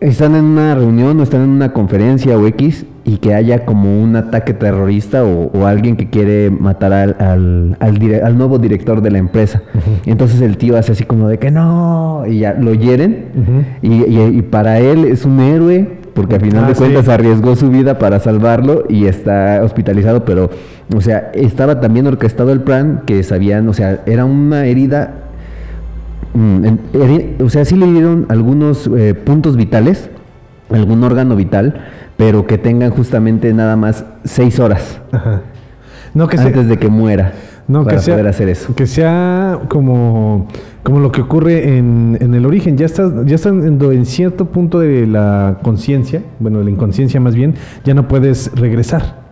[0.00, 4.02] están en una reunión o están en una conferencia o X y que haya como
[4.02, 8.58] un ataque terrorista o, o alguien que quiere matar al, al, al dire- al nuevo
[8.58, 9.62] director de la empresa.
[10.04, 13.26] Y entonces el tío hace así como de que no, y ya lo hieren.
[13.82, 16.80] y, y- y para él es un héroe porque al final Ah, de sí.
[16.80, 20.48] cuentas arriesgó su vida para salvarlo y está hospitalizado, pero,
[20.94, 25.25] o sea, estaba también orquestado el plan que sabían, o sea, era una herida
[26.34, 30.10] o sea, sí le dieron algunos eh, puntos vitales,
[30.70, 35.42] algún órgano vital, pero que tengan justamente nada más seis horas Ajá.
[36.16, 37.34] No, que antes de que muera.
[37.68, 38.74] No, para que sea, poder hacer eso.
[38.74, 40.48] Que sea como,
[40.82, 42.78] como lo que ocurre en, en el origen.
[42.78, 47.20] Ya estás, ya estás en, en cierto punto de la conciencia, bueno, de la inconsciencia
[47.20, 47.54] más bien,
[47.84, 49.26] ya no puedes regresar.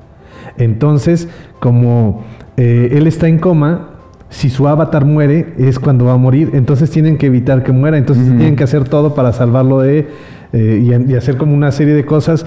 [0.59, 1.27] Entonces,
[1.59, 2.25] como
[2.59, 3.94] eh, él está en coma,
[4.35, 6.51] si su avatar muere, es cuando va a morir.
[6.55, 7.97] Entonces tienen que evitar que muera.
[7.99, 10.09] Entonces tienen que hacer todo para salvarlo de.
[10.53, 12.45] eh, y, y hacer como una serie de cosas.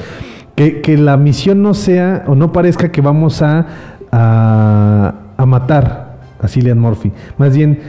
[0.56, 3.66] Que, que la misión no sea o no parezca que vamos a,
[4.12, 7.12] a, a matar a Cillian Murphy.
[7.38, 7.80] Más bien,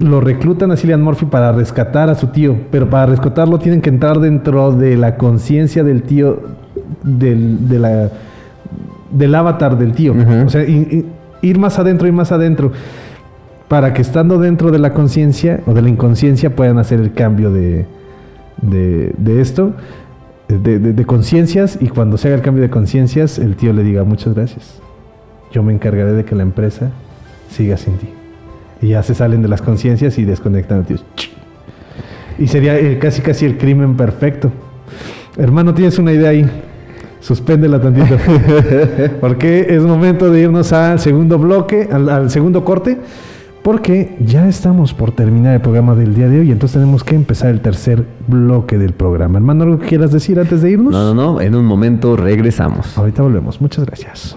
[0.00, 2.56] lo reclutan a Cillian Murphy para rescatar a su tío.
[2.70, 6.40] Pero para rescatarlo tienen que entrar dentro de la conciencia del tío.
[7.02, 8.08] Del, de la,
[9.10, 10.14] del avatar del tío.
[10.46, 11.04] O sea, i-
[11.42, 12.70] i- ir más adentro y más adentro
[13.72, 17.50] para que estando dentro de la conciencia o de la inconsciencia puedan hacer el cambio
[17.50, 17.86] de,
[18.60, 19.72] de, de esto,
[20.46, 24.34] de, conciencias, y cuando se haga el cambio de conciencias, el tío le diga muchas
[24.34, 24.78] gracias.
[25.52, 26.90] Yo me encargaré de que la empresa
[27.48, 28.10] siga sin ti.
[28.82, 30.98] Y ya se salen de las conciencias y desconectan al tío.
[32.38, 34.50] Y sería eh, casi casi el crimen perfecto.
[35.38, 36.44] Hermano, tienes una idea ahí.
[37.20, 38.18] Suspéndela tantito.
[39.22, 42.98] Porque es momento de irnos al segundo bloque, al, al segundo corte.
[43.62, 46.50] Porque ya estamos por terminar el programa del día de hoy.
[46.50, 49.38] Entonces tenemos que empezar el tercer bloque del programa.
[49.38, 50.92] Hermano, ¿algo que quieras decir antes de irnos?
[50.92, 51.40] No, no, no.
[51.40, 52.98] En un momento regresamos.
[52.98, 53.60] Ahorita volvemos.
[53.60, 54.36] Muchas gracias.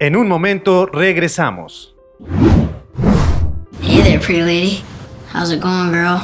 [0.00, 1.94] En un momento regresamos.
[3.80, 4.82] Hey there, pretty lady.
[5.32, 6.20] How's it going, girl?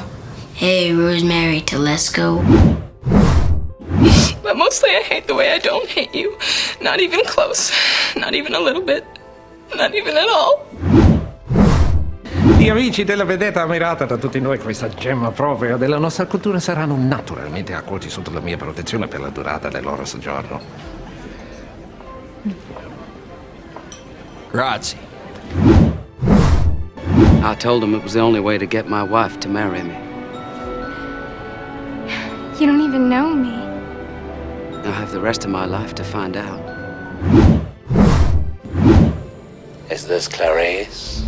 [0.55, 2.43] Hey, Rosemary Telesco.
[4.43, 6.37] But mostly I hate the way I don't hate you.
[6.81, 7.73] Not even close.
[8.17, 9.05] Not even a little bit.
[9.75, 10.65] Not even at all.
[12.59, 16.97] Gli amici della vedetta ammirata da tutti noi, questa gemma propria della nostra cultura saranno
[16.97, 20.61] naturalmente accolti sotto la mia protezione per la durata del loro soggiorno.
[24.51, 24.99] Grazie.
[27.43, 29.95] I told him it was the only way to get my wife to marry me.
[32.59, 33.74] You don't even know me.
[34.85, 36.61] I have the rest of my life to find out.
[39.91, 41.25] Is this Clarice?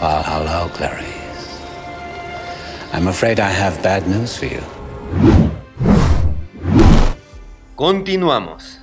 [0.00, 1.60] Well, hello, Clarice.
[2.92, 4.62] I'm afraid I have bad news for you.
[7.76, 8.78] Continuamos.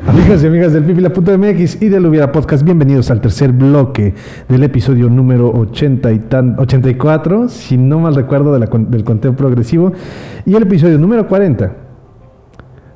[0.00, 4.14] Amigas y amigas del Pipila.mx y del Hubiera Podcast, bienvenidos al tercer bloque
[4.48, 9.92] del episodio número 80 y tan, 84, si no mal recuerdo, del conteo progresivo,
[10.46, 11.72] y el episodio número 40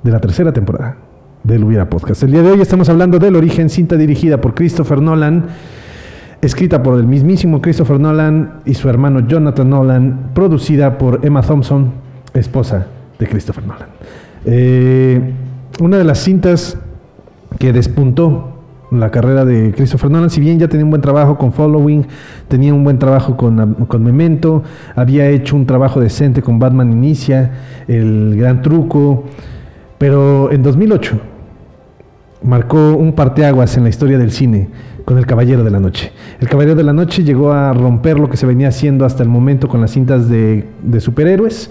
[0.03, 0.97] de la tercera temporada
[1.45, 2.23] del Hubiera Podcast.
[2.23, 5.45] El día de hoy estamos hablando del origen, cinta dirigida por Christopher Nolan,
[6.41, 11.93] escrita por el mismísimo Christopher Nolan y su hermano Jonathan Nolan, producida por Emma Thompson,
[12.33, 12.87] esposa
[13.19, 13.89] de Christopher Nolan.
[14.47, 15.35] Eh,
[15.79, 16.79] una de las cintas
[17.59, 18.53] que despuntó
[18.91, 22.07] la carrera de Christopher Nolan, si bien ya tenía un buen trabajo con Following,
[22.49, 24.63] tenía un buen trabajo con, con Memento,
[24.95, 27.53] había hecho un trabajo decente con Batman Inicia,
[27.89, 29.25] El Gran Truco,
[29.99, 31.19] pero en 2008
[32.43, 34.69] marcó un parteaguas en la historia del cine
[35.05, 36.13] con El Caballero de la Noche.
[36.41, 39.29] El Caballero de la Noche llegó a romper lo que se venía haciendo hasta el
[39.29, 41.71] momento con las cintas de, de superhéroes.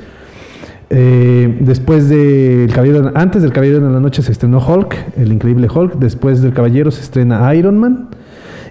[0.89, 5.67] Eh, después del Caballero, antes del Caballero de la Noche se estrenó Hulk, el increíble
[5.73, 5.95] Hulk.
[5.95, 8.09] Después del Caballero se estrena Iron Man.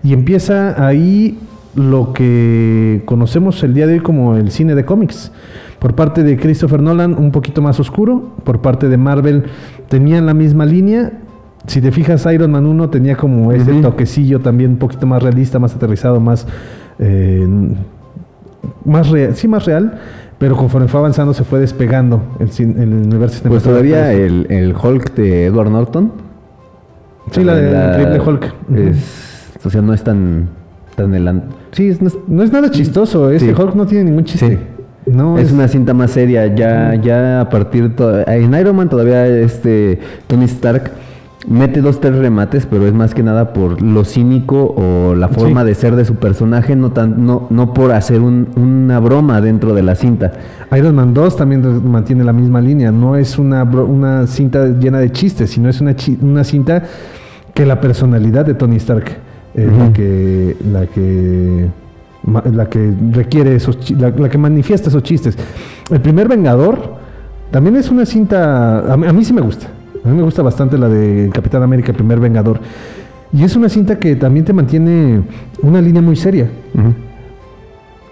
[0.02, 1.38] Y empieza ahí
[1.74, 5.32] lo que conocemos el día de hoy como el cine de cómics.
[5.78, 8.34] Por parte de Christopher Nolan, un poquito más oscuro.
[8.44, 9.44] Por parte de Marvel,
[9.88, 11.12] tenían la misma línea.
[11.66, 15.58] Si te fijas, Iron Man 1 tenía como ese toquecillo también un poquito más realista,
[15.58, 16.46] más aterrizado, más.
[16.98, 17.46] eh,
[18.84, 19.98] más real, sí, más real.
[20.44, 25.46] Pero conforme fue avanzando, se fue despegando el, universo Pues todavía el, el Hulk de
[25.46, 26.12] Edward Norton.
[27.30, 28.54] Sí, la del increíble Hulk.
[28.76, 30.48] es- o sea, no es tan,
[30.96, 33.30] tan elan- Sí, es- no, es, no es nada chistoso.
[33.30, 33.58] Este Sí.
[33.62, 34.58] Hulk no tiene ningún chiste.
[35.06, 36.54] No es, es- una cinta más seria.
[36.54, 40.90] Ya, ya a partir to- en Iron Man todavía este Tony Stark
[41.46, 45.60] mete dos tres remates, pero es más que nada por lo cínico o la forma
[45.62, 45.66] Sí.
[45.68, 49.74] de ser de su personaje, no tan, no, no por hacer un- una broma dentro
[49.74, 50.32] de la cinta.
[50.76, 52.90] Iron Man 2 también mantiene la misma línea.
[52.90, 56.82] No es una, una cinta llena de chistes, sino es una, chi- una cinta
[57.52, 59.04] que la personalidad de Tony Stark
[59.54, 59.92] es la Ujú.
[59.92, 61.68] que la que
[62.52, 65.36] la que requiere esos la, la que manifiesta esos chistes.
[65.90, 66.94] El primer Vengador
[67.50, 69.66] también es una cinta a mí, a mí sí me gusta.
[70.04, 72.60] A mí me gusta bastante la de Capitán América, primer Vengador.
[73.32, 75.22] Y es una cinta que también te mantiene
[75.62, 76.48] una línea muy seria.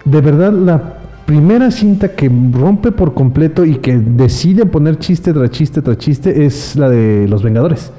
[0.03, 5.51] De verdad, la primera cinta que rompe por completo y que decide poner chiste tras
[5.51, 7.91] chiste tras chiste es la de Los Vengadores.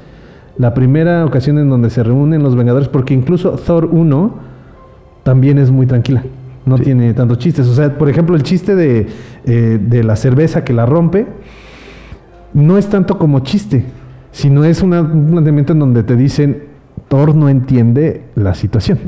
[0.59, 4.34] La primera ocasión en donde se reúnen los Vengadores, porque incluso Thor 1
[5.22, 6.24] también es muy tranquila.
[6.66, 7.66] No tiene tantos chistes.
[7.68, 9.07] O sea, por ejemplo, el chiste de,
[9.47, 11.26] eh, de la cerveza que la rompe
[12.55, 13.85] no es tanto como chiste,
[14.33, 16.65] sino es una- un planteamiento en donde te dicen
[17.09, 18.99] Thor no entiende la situación.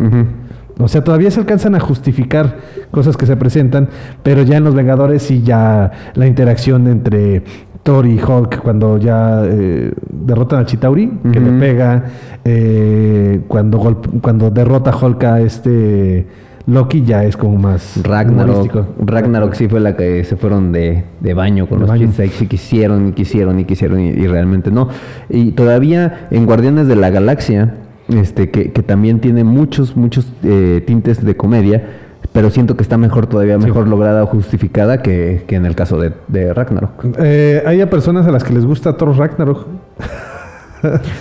[0.79, 2.59] O sea, todavía se alcanzan a justificar
[2.91, 3.89] cosas que se presentan,
[4.23, 7.43] pero ya en Los Vengadores sí ya la interacción entre
[7.83, 12.05] Thor y Hulk cuando ya eh, derrotan a Chitauri, que le pega,
[12.45, 13.79] eh, cuando,
[14.21, 16.27] cuando derrota Hulk a este
[16.67, 18.87] Loki ya es como más Ragnarok.
[19.05, 22.11] Ragnarok sí fue la que se fueron de, de baño con De los baño.
[22.41, 24.89] y quisieron y quisieron y quisieron y, y realmente no.
[25.29, 27.75] Y todavía en Guardianes de la Galaxia,
[28.09, 31.85] este que, que también tiene muchos, muchos eh, tintes de comedia,
[32.33, 36.01] pero siento que está mejor, todavía mejor lograda o justificada que, que en el caso
[36.01, 36.91] de, de Ragnarok.
[37.21, 39.67] Eh, hay a personas a las que les gusta Thor Ragnarok.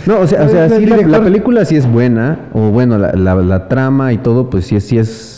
[0.05, 3.35] No, o sea, o sea sí, la, película sí es buena, o bueno, la, la-
[3.35, 5.33] la trama y todo, pues sí, es- sí es...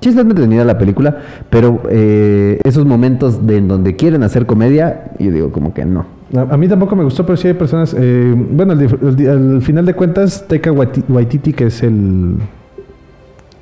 [0.00, 1.18] Sí está entretenida la película,
[1.48, 6.04] pero eh, esos momentos de en donde quieren hacer comedia, yo digo como que no.
[6.34, 7.94] A, mí tampoco me gustó, pero sí hay personas.
[7.96, 12.34] eh, bueno, al, final de cuentas, Taika Waiti- Waititi, que es el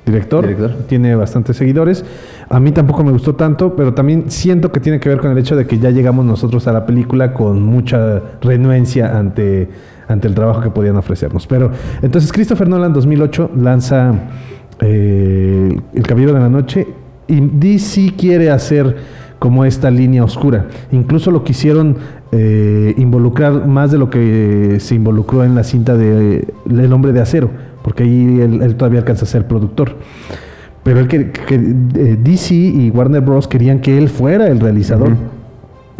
[0.05, 0.45] director,
[0.87, 2.03] tiene bastantes seguidores.
[2.49, 5.37] A mí tampoco me gustó tanto, pero también siento que tiene que ver con el
[5.37, 9.69] hecho de que ya llegamos nosotros a la película con mucha renuencia ante,
[10.07, 11.47] ante el trabajo que podían ofrecernos.
[11.47, 11.71] Pero
[12.01, 14.13] entonces Christopher Nolan 2008 lanza
[14.79, 16.87] eh, El Caballero de la Noche
[17.27, 18.95] y DC quiere hacer
[19.39, 20.67] como esta línea oscura.
[20.91, 21.97] Incluso lo quisieron
[22.31, 27.13] eh, involucrar más de lo que se involucró en la cinta de eh, El Hombre
[27.13, 27.49] de Acero,
[27.83, 29.97] porque ahí él, todavía alcanza a ser productor.
[30.83, 33.47] Pero él que, que, eh, DC y Warner Bros.
[33.47, 35.13] querían que él fuera el realizador.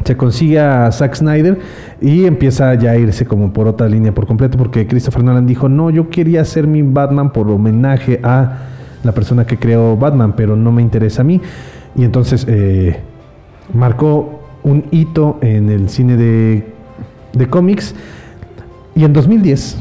[0.03, 1.59] Se consigue a Zack Snyder
[2.01, 5.69] y empieza ya a irse como por otra línea por completo, porque Christopher Nolan dijo,
[5.69, 8.57] no, yo quería hacer mi Batman por homenaje a
[9.03, 11.41] la persona que creó Batman, pero no me interesa a mí.
[11.95, 12.99] Y entonces eh,
[13.73, 16.73] marcó un hito en el cine de,
[17.33, 17.95] de cómics
[18.95, 19.77] y en 2010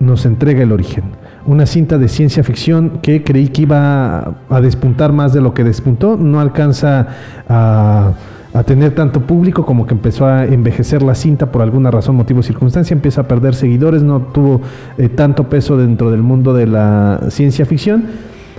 [0.00, 1.04] nos entrega El Origen,
[1.46, 5.64] una cinta de ciencia ficción que creí que iba a, despuntar más de lo que
[5.64, 7.08] despuntó, no alcanza
[7.48, 8.12] a,
[8.52, 12.40] a tener tanto público como que empezó a envejecer la cinta por alguna razón, motivo
[12.40, 14.60] o circunstancia, empieza a perder seguidores, no tuvo
[14.98, 18.04] eh, tanto peso dentro del mundo de la ciencia ficción.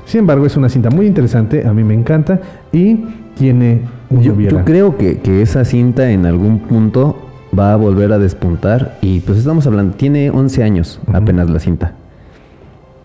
[0.05, 2.39] Sin embargo, es una cinta muy interesante, a mí me encanta
[2.71, 7.17] y tiene un Yo, yo creo que, que esa cinta en algún punto
[7.57, 11.93] va a volver a despuntar y pues estamos hablando, tiene 11 años apenas la cinta.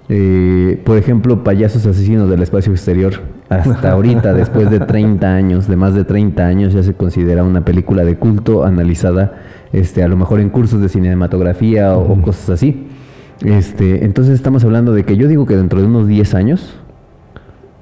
[0.09, 3.15] Eh, por ejemplo, Payasos Asesinos del Espacio Exterior,
[3.49, 7.65] hasta ahorita, después de 30 años, de más de 30 años, ya se considera una
[7.65, 9.35] película de culto analizada,
[9.73, 12.87] este, a lo mejor en cursos de cinematografía o, o cosas así.
[13.45, 16.75] Este, entonces estamos hablando de que yo digo que dentro de unos 10 años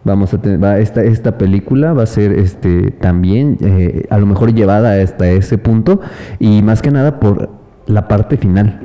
[0.03, 4.27] vamos a tener, va, esta, esta película va a ser este también eh, a lo
[4.27, 6.01] mejor llevada hasta ese punto
[6.39, 7.51] y más que nada por
[7.87, 8.81] la parte final.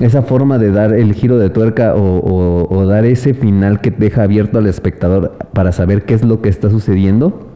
[0.00, 3.90] Esa forma de dar el giro de tuerca o, o- o dar ese final que
[3.90, 7.48] deja abierto al espectador para saber qué es lo que está sucediendo,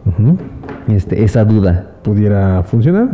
[0.89, 1.93] este, esa duda.
[2.03, 3.09] pudiera funcionar.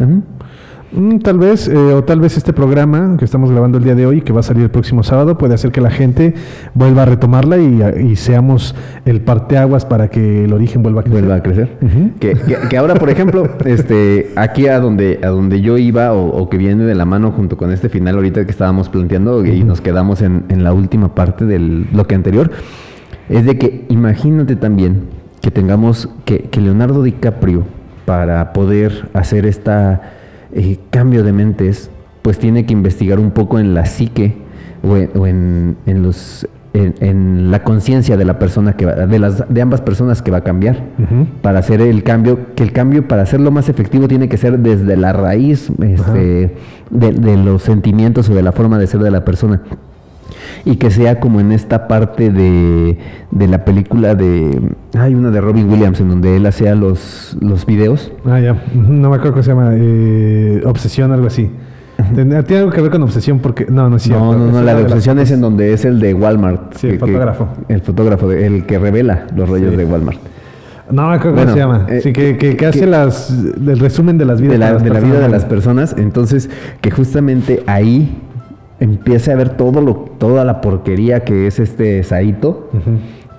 [0.94, 4.04] Mm, tal vez, eh, o tal vez este programa que estamos grabando el día de
[4.06, 6.34] hoy, que va a salir el próximo sábado, puede hacer que la gente
[6.74, 8.74] vuelva a retomarla y, y seamos
[9.06, 11.20] el parteaguas para que el origen vuelva a crecer.
[11.22, 11.78] Vuelva a crecer.
[12.20, 16.26] Que, que- que ahora, por ejemplo, este, aquí a donde, a donde yo iba o,
[16.28, 19.64] o que viene de la mano junto con este final ahorita que estábamos planteando y
[19.64, 22.50] nos quedamos en, en la última parte del bloque anterior,
[23.30, 25.04] es de que imagínate también
[25.40, 27.64] que tengamos que, que Leonardo DiCaprio
[28.04, 30.02] para poder hacer esta
[30.52, 31.90] eh, cambio de mentes,
[32.22, 34.36] pues tiene que investigar un poco en la psique
[34.82, 38.94] o en, o en- en los en, en la conciencia de la persona que va,
[38.94, 40.82] de las de ambas personas que va a cambiar
[41.42, 44.96] para hacer el cambio que el cambio para hacerlo más efectivo tiene que ser desde
[44.96, 46.56] la raíz este,
[46.90, 49.60] de, de los sentimientos o de la forma de ser de la persona
[50.64, 52.98] y que sea como en esta parte de,
[53.30, 54.60] de la película de
[54.98, 58.62] hay una de Robin Williams en donde él hacía los los videos Ah, ya.
[58.74, 59.70] No me acuerdo cómo se llama.
[59.74, 61.50] eh, obsesión, algo así.
[62.14, 63.66] Tiene algo que ver con obsesión porque...
[63.70, 64.24] No, no es cierto.
[64.24, 66.74] No, no, no, la de las obsesión es en donde es el de Walmart.
[66.74, 67.48] Sí, el fotógrafo.
[67.68, 69.76] el fotógrafo, de- el que revela los rollos Sí.
[69.76, 70.18] de Walmart.
[70.90, 71.86] No me acuerdo Bueno, cómo se llama.
[71.88, 74.90] eh, sí, que, que, hace las, el resumen de las vidas de la, las de
[74.90, 75.94] la vida de las personas.
[75.96, 78.20] Entonces, que justamente ahí
[78.82, 82.68] empiece a ver todo lo, toda la porquería que es este Saito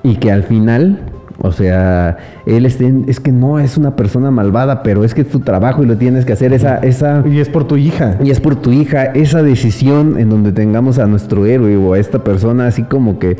[0.01, 0.99] y que al final
[1.39, 5.29] O sea, él es, es que no es una persona malvada, pero es que es
[5.29, 6.53] tu trabajo y lo tienes que hacer.
[6.53, 8.17] Esa, esa, y es por tu hija.
[8.23, 9.05] Y es por tu hija.
[9.05, 13.37] Esa decisión en donde tengamos a nuestro héroe o a esta persona así como que,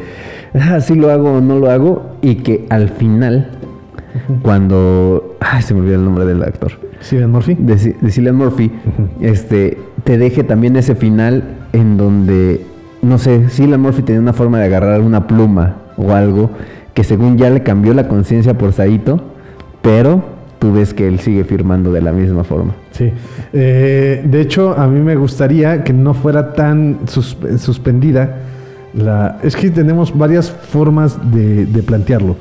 [0.53, 2.17] ah, sí lo hago o no lo hago.
[2.21, 3.51] Y que al final,
[4.41, 5.37] cuando...
[5.39, 6.73] Ay, se me olvidó el nombre del actor.
[7.01, 7.55] Cillian Murphy.
[7.55, 8.71] De, de Cillian Murphy.
[9.21, 11.43] este, te deje también ese final
[11.73, 12.65] en donde,
[13.01, 16.49] no sé, Cillian Murphy tenía una forma de agarrar una pluma o algo
[16.93, 19.19] que según ya le cambió la conciencia por Saito,
[19.81, 20.23] pero
[20.59, 22.73] tú ves que él sigue firmando de la misma forma.
[22.91, 23.11] Sí.
[23.51, 28.37] Eh, de hecho, a mí me gustaría que no fuera tan sus- suspendida.
[28.93, 32.35] La, es que tenemos varias formas de plantearlo.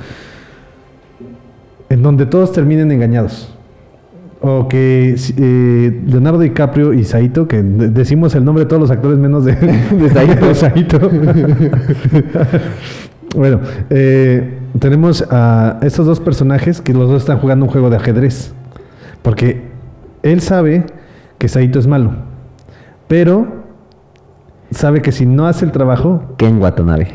[1.89, 3.53] En donde todos terminen engañados.
[4.45, 8.91] O que eh, Leonardo DiCaprio y Saito, que de- decimos el nombre de todos los
[8.91, 10.47] actores menos de, de Saito.
[10.47, 11.01] de Saito.
[13.37, 17.97] bueno, eh, tenemos a estos dos personajes que los dos están jugando un juego de
[17.97, 18.53] ajedrez.
[19.23, 19.63] Porque
[20.23, 20.85] él sabe
[21.39, 22.13] que Saito es malo.
[23.09, 23.47] Pero
[24.71, 27.09] sabe que si no hace el trabajo, Ken Watanabe.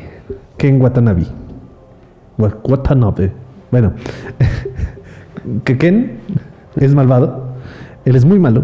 [0.57, 1.25] Ken Watanabe.
[2.38, 3.32] Wa- Watanabe.
[3.71, 3.93] Bueno,
[5.65, 6.19] que Ken
[6.80, 7.47] es malvado.
[8.05, 8.63] Él es muy malo.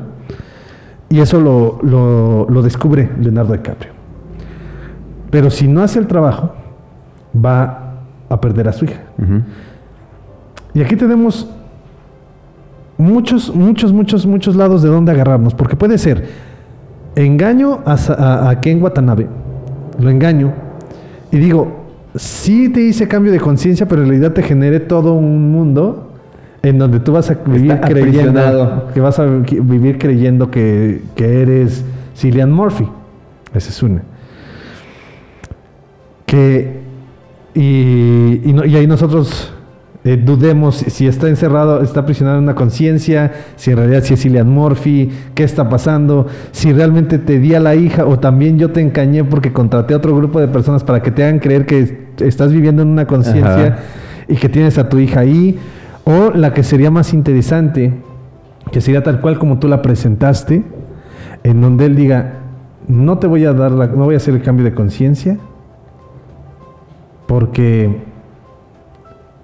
[1.10, 3.92] Y eso lo, lo- lo descubre Leonardo DiCaprio.
[5.30, 6.54] Pero si no hace el trabajo,
[7.36, 7.94] va
[8.30, 9.02] a perder a su hija.
[10.74, 11.48] Y aquí tenemos
[12.98, 15.54] muchos, muchos, muchos, muchos lados de donde agarrarnos.
[15.54, 16.28] Porque puede ser
[17.16, 19.28] engaño a, a- a Ken Watanabe,
[20.00, 20.52] lo engaño,
[21.32, 21.84] y digo,
[22.16, 26.13] sí te hice cambio de conciencia, pero en realidad te generé todo un mundo
[26.64, 28.88] en donde tú vas a vivir creyendo aprisionado.
[28.94, 31.84] que vas a vi- vivir creyendo que, que eres
[32.16, 32.88] Cillian Murphy.
[33.54, 34.02] Esa es una.
[36.26, 36.82] Que
[37.54, 39.52] y, y no- y ahí nosotros
[40.06, 44.22] eh, dudemos si- está encerrado, está aprisionado en una conciencia, si en realidad si es
[44.22, 48.72] Cillian Murphy, qué está pasando, si realmente te di a la hija o también yo
[48.72, 51.80] te engañé porque contraté a otro grupo de personas para que te hagan creer que
[51.80, 53.78] es- estás viviendo en una conciencia
[54.28, 55.58] y que tienes a tu hija ahí,
[56.06, 57.94] o la que sería más interesante,
[58.72, 60.64] que sería tal cual como tú la presentaste,
[61.44, 62.40] en donde él diga,
[62.88, 65.38] no te voy a dar la- no voy a hacer el cambio de conciencia,
[67.28, 67.98] porque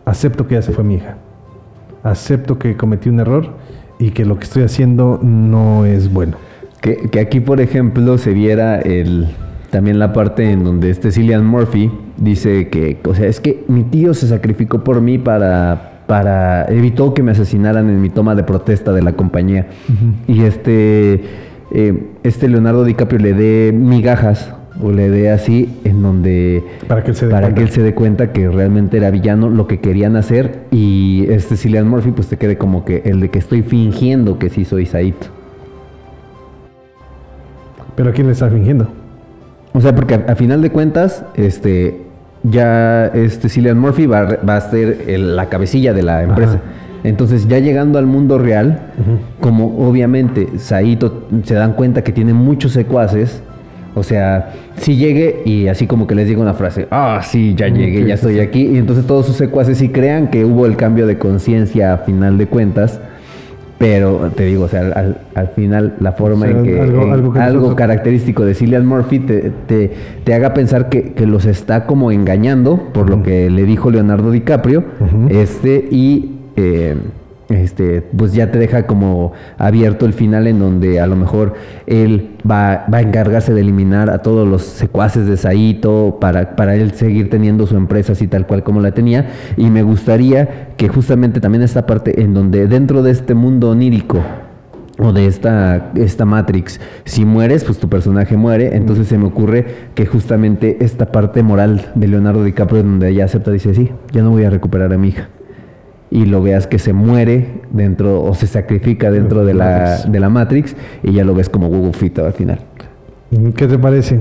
[0.06, 1.18] acepto que ya se fue mi hija.
[2.04, 3.50] Acepto que cometí un error
[4.00, 6.38] y que lo que estoy haciendo no es bueno.
[6.82, 9.28] Que, que aquí, por ejemplo, se viera el,
[9.70, 14.14] también la parte en donde este Murphy dice que, o sea, es que mi tío
[14.14, 18.94] se sacrificó por mí para, para evitó que me asesinaran en mi toma de protesta
[18.94, 19.68] de la compañía.
[20.28, 21.22] Y este,
[21.72, 24.52] eh, este Leonardo DiCaprio le dé migajas
[24.82, 27.56] o le dé así en donde para que él se dé para cuenta.
[27.60, 31.56] que él se dé cuenta que realmente era villano lo que querían hacer y este
[31.58, 34.88] Cillian Murphy pues te quede como que el de que estoy fingiendo que sí soy
[34.88, 35.28] Saito.
[37.96, 38.88] Pero ¿a quién le está fingiendo?
[39.74, 42.09] O sea, porque a, a final de cuentas, este,
[42.44, 46.24] ya este Cillian Murphy va, a re- va a ser el- la cabecilla de la
[46.24, 46.60] empresa.
[47.04, 48.80] Entonces, ya llegando al mundo real,
[49.40, 53.42] como obviamente Saito se dan cuenta que tiene muchos secuaces,
[53.96, 57.68] o sea, si llegue y así como que les diga una frase, ah, sí, ya
[57.68, 60.76] llegué, sí, ya estoy aquí, y entonces todos sus secuaces sí crean que hubo el
[60.76, 63.00] cambio de conciencia a final de cuentas.
[63.80, 67.02] Pero te digo, o sea, al, al final la forma O sea, en que algo-
[67.04, 69.92] en- algo que algo nosotros- característico de Cillian Murphy te, te-
[70.26, 74.32] te haga pensar que, que los está como engañando por lo que le dijo Leonardo
[74.32, 74.84] DiCaprio,
[75.30, 76.96] este, y eh,
[77.50, 81.56] este, pues ya te deja como abierto el final en donde a lo mejor
[81.88, 86.76] él va, va a encargarse de eliminar a todos los secuaces de Saito para, para
[86.76, 89.32] él seguir teniendo su empresa así tal cual como la tenía.
[89.58, 94.20] Y me gustaría que justamente también esta parte en donde dentro de este mundo onírico
[95.00, 98.76] o de esta, esta Matrix, si mueres, pues tu personaje muere.
[98.76, 103.50] Entonces se me ocurre que justamente esta parte moral de Leonardo DiCaprio, donde ella acepta,
[103.50, 105.30] dice, sí, ya no voy a recuperar a mi hija.
[106.12, 110.30] Y lo veas que se muere dentro o se sacrifica dentro de la, de la
[110.30, 112.60] Matrix y ya lo ves como Google Fit al final.
[113.56, 114.20] ¿Qué te parece?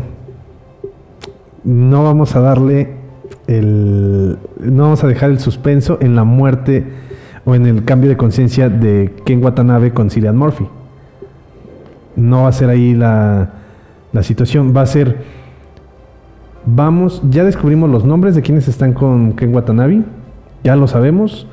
[1.65, 2.99] No vamos a darle
[3.47, 4.39] el.
[4.61, 6.87] No vamos a dejar el suspenso en la muerte
[7.45, 10.67] o en el cambio de conciencia de Ken Watanabe con Cillian Murphy.
[12.17, 13.51] No va a ser ahí la,
[14.13, 14.75] la situación.
[14.77, 15.17] Va a ser.
[16.67, 20.03] Vamos, ya descubrimos los nombres de quienes están con Ken Watanabe.
[20.65, 21.49] Ya lo sabemos.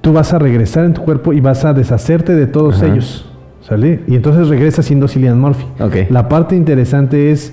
[0.00, 2.92] Tú vas a regresar en tu cuerpo y vas a deshacerte de todos Ajá.
[2.92, 3.24] ellos.
[3.62, 4.00] ¿Sale?
[4.06, 5.66] Y entonces regresa siendo Cillian Murphy.
[5.80, 6.10] Ok.
[6.10, 7.52] La parte interesante es,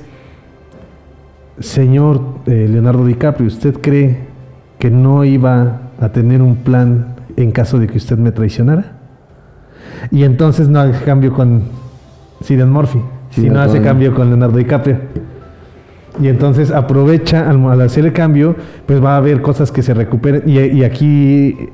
[1.59, 4.19] señor eh, Leonardo DiCaprio, ¿usted cree
[4.79, 8.93] que no iba a tener un plan en caso de que usted me traicionara.
[10.11, 11.63] Y entonces no hace cambio con
[12.43, 12.99] Cillian Murphy,
[13.31, 14.97] Sí, sino no hace cambio con Leonardo DiCaprio.
[16.21, 18.55] Y entonces aprovecha al, al hacer el cambio,
[18.85, 20.43] pues va a haber cosas que se recuperen.
[20.45, 21.69] Y, y aquí,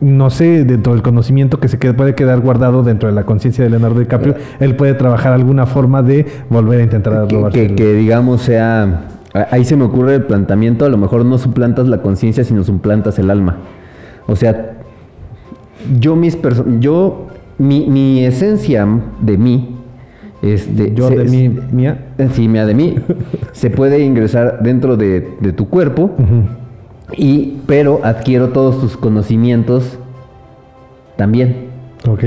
[0.00, 3.62] no sé, dentro del conocimiento que se quede- puede quedar guardado dentro de la conciencia
[3.62, 7.74] de Leonardo DiCaprio, él puede trabajar alguna forma de volver a intentar que, robarse que-
[7.76, 9.06] que, digamos sea
[9.50, 13.18] ahí se me ocurre el planteamiento a lo mejor no suplantas la conciencia sino suplantas
[13.18, 13.56] el alma.
[14.26, 14.72] O sea
[16.00, 16.36] yo mis
[16.80, 18.86] yo mi, mi esencia
[19.20, 19.76] de mí
[20.42, 22.06] este Yo de mí, mía.
[22.18, 22.96] eh, sí mía de mí
[23.52, 26.10] se puede ingresar dentro de, de tu cuerpo
[27.16, 29.98] y pero adquiero todos tus conocimientos
[31.16, 31.68] también
[32.08, 32.24] Ok.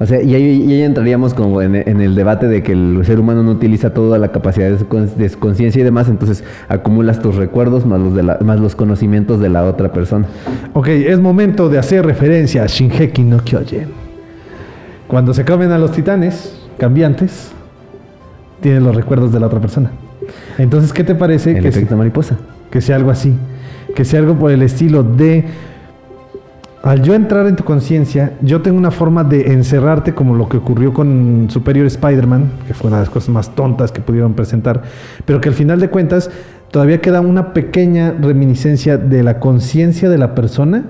[0.00, 3.00] O sea, y ahí, y ahí entraríamos como en, en el debate de que el
[3.04, 7.36] ser humano no utiliza toda la capacidad de de conciencia y demás, entonces acumulas tus
[7.36, 10.26] recuerdos más los, de la- más los conocimientos de la otra persona.
[10.72, 13.86] Ok, es momento de hacer referencia a Shinheki no Kyojin.
[15.06, 17.52] Cuando se comen a los titanes cambiantes,
[18.60, 19.92] tienen los recuerdos de la otra persona.
[20.58, 22.36] Entonces, ¿qué te parece El que, efecto se- mariposa.
[22.74, 23.32] Que sea algo así?
[23.94, 25.44] Que sea algo por el estilo de...
[26.82, 30.56] Al yo entrar en tu conciencia, yo tengo una forma de encerrarte como lo que
[30.56, 34.82] ocurrió con Superior Spider-Man, que fue una de las cosas más tontas que pudieron presentar,
[35.24, 36.30] pero que al final de cuentas
[36.72, 40.82] todavía queda una pequeña reminiscencia de la conciencia de la persona,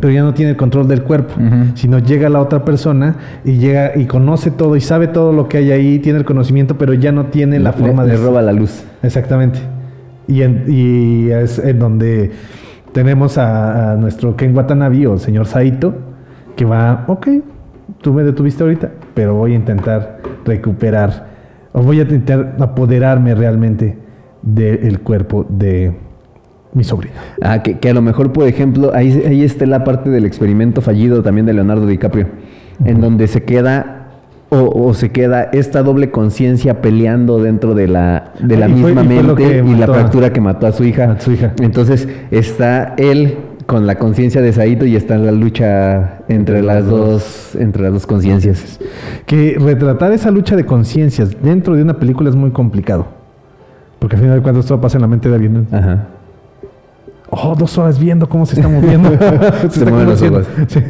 [0.00, 1.34] pero ya no tiene el control del cuerpo,
[1.74, 5.56] sino llega la otra persona y llega y conoce todo y sabe todo lo que
[5.58, 8.16] hay ahí, tiene el conocimiento, pero ya no tiene la Le- forma le de...
[8.24, 8.84] roba la luz.
[9.02, 9.58] Exactamente.
[10.28, 12.30] Y, en- y es en donde
[12.92, 15.94] tenemos a, a nuestro Ken Watanabe o el señor Saito,
[16.56, 17.28] que va, ok,
[18.00, 21.26] tú me detuviste ahorita, pero voy a intentar recuperar,
[21.72, 23.98] o voy a intentar apoderarme realmente
[24.42, 25.92] del cuerpo de
[26.72, 27.14] mi sobrino.
[27.42, 30.80] Ah, que, que a lo mejor, por ejemplo, ahí, ahí está la parte del experimento
[30.80, 32.26] fallido también de Leonardo DiCaprio,
[32.84, 34.05] en donde se queda
[34.50, 39.02] o, o se queda esta doble conciencia peleando dentro de la, de la Y misma
[39.02, 41.18] fue mente y la a- fractura que mató a su hija.
[41.20, 41.52] su hija.
[41.60, 43.36] Entonces está él
[43.66, 48.06] con la conciencia de Saito y está la lucha entre las dos, entre las dos
[48.06, 48.78] conciencias.
[49.26, 53.08] Que retratar esa lucha de conciencias dentro de una película es muy complicado.
[53.98, 55.66] Porque al final de cuentas todo pasa en la mente de alguien.
[55.72, 56.06] Ajá.
[57.28, 59.10] Oh, dos horas viendo cómo se está moviendo.
[59.62, 60.46] se Se está mueven ojos.
[60.68, 60.80] Sí.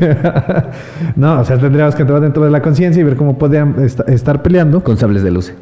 [1.16, 4.06] no, o sea, tendríamos que entrar dentro de la conciencia y ver cómo podían est-
[4.08, 4.84] estar peleando.
[4.84, 5.52] Con sables de luz.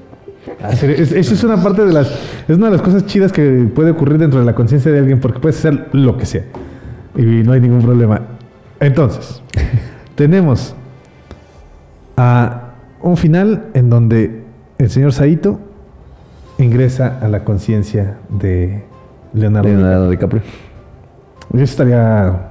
[0.62, 2.08] Hacer- es- Eso es una parte de las.
[2.48, 5.20] Es una de las cosas chidas que puede ocurrir dentro de la conciencia de alguien
[5.20, 6.42] porque puedes hacer lo que sea.
[7.16, 8.20] Y no hay ningún problema.
[8.80, 9.42] Entonces,
[10.16, 10.74] tenemos
[12.16, 14.42] a un final en donde
[14.78, 15.60] el señor Saito
[16.58, 18.82] ingresa a la conciencia de
[19.34, 20.42] Leonardo, Leonardo DiCaprio.
[21.52, 22.50] Eso estaría,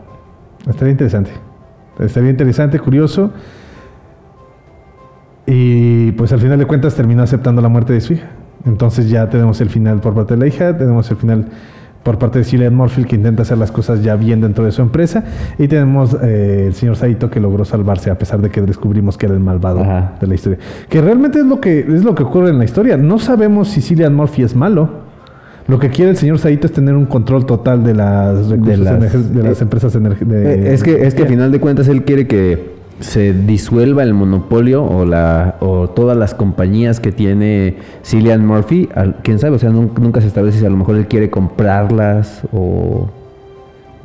[0.67, 1.31] estaría interesante.
[1.99, 3.31] Estaría interesante, curioso.
[5.45, 8.27] Y pues al final de cuentas terminó aceptando la muerte de su hija.
[8.65, 11.47] Entonces ya tenemos el final por parte de la hija, tenemos el final
[12.01, 14.81] por parte de Cillian Murphy que intenta hacer las cosas ya bien dentro de su
[14.81, 15.23] empresa
[15.57, 19.25] y tenemos eh, el señor Saito que logró salvarse a pesar de que descubrimos que
[19.25, 19.85] era el malvado
[20.19, 20.59] de la historia.
[20.89, 22.97] Que realmente es lo que es lo que ocurre en la historia.
[22.97, 25.02] No sabemos si Cillian Murphy es malo.
[25.67, 29.33] Lo que quiere el señor Saito es tener un control total de las, recursos las-
[29.33, 29.99] de las eh, empresas de-
[30.69, 34.13] Eh, es que es que a final de cuentas él quiere que se disuelva el
[34.13, 39.59] monopolio o la o todas las compañías que tiene Cillian Murphy, al- quién sabe, o
[39.59, 43.09] sea, nun- nunca se establece si a lo mejor él quiere comprarlas o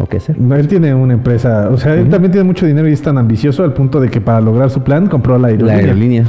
[0.01, 0.39] o qué hacer.
[0.41, 3.19] No, él tiene una empresa, o sea, él también tiene mucho dinero y es tan
[3.19, 5.75] ambicioso al punto de que para lograr su plan compró la aerolínea.
[5.77, 6.25] La aerolínea.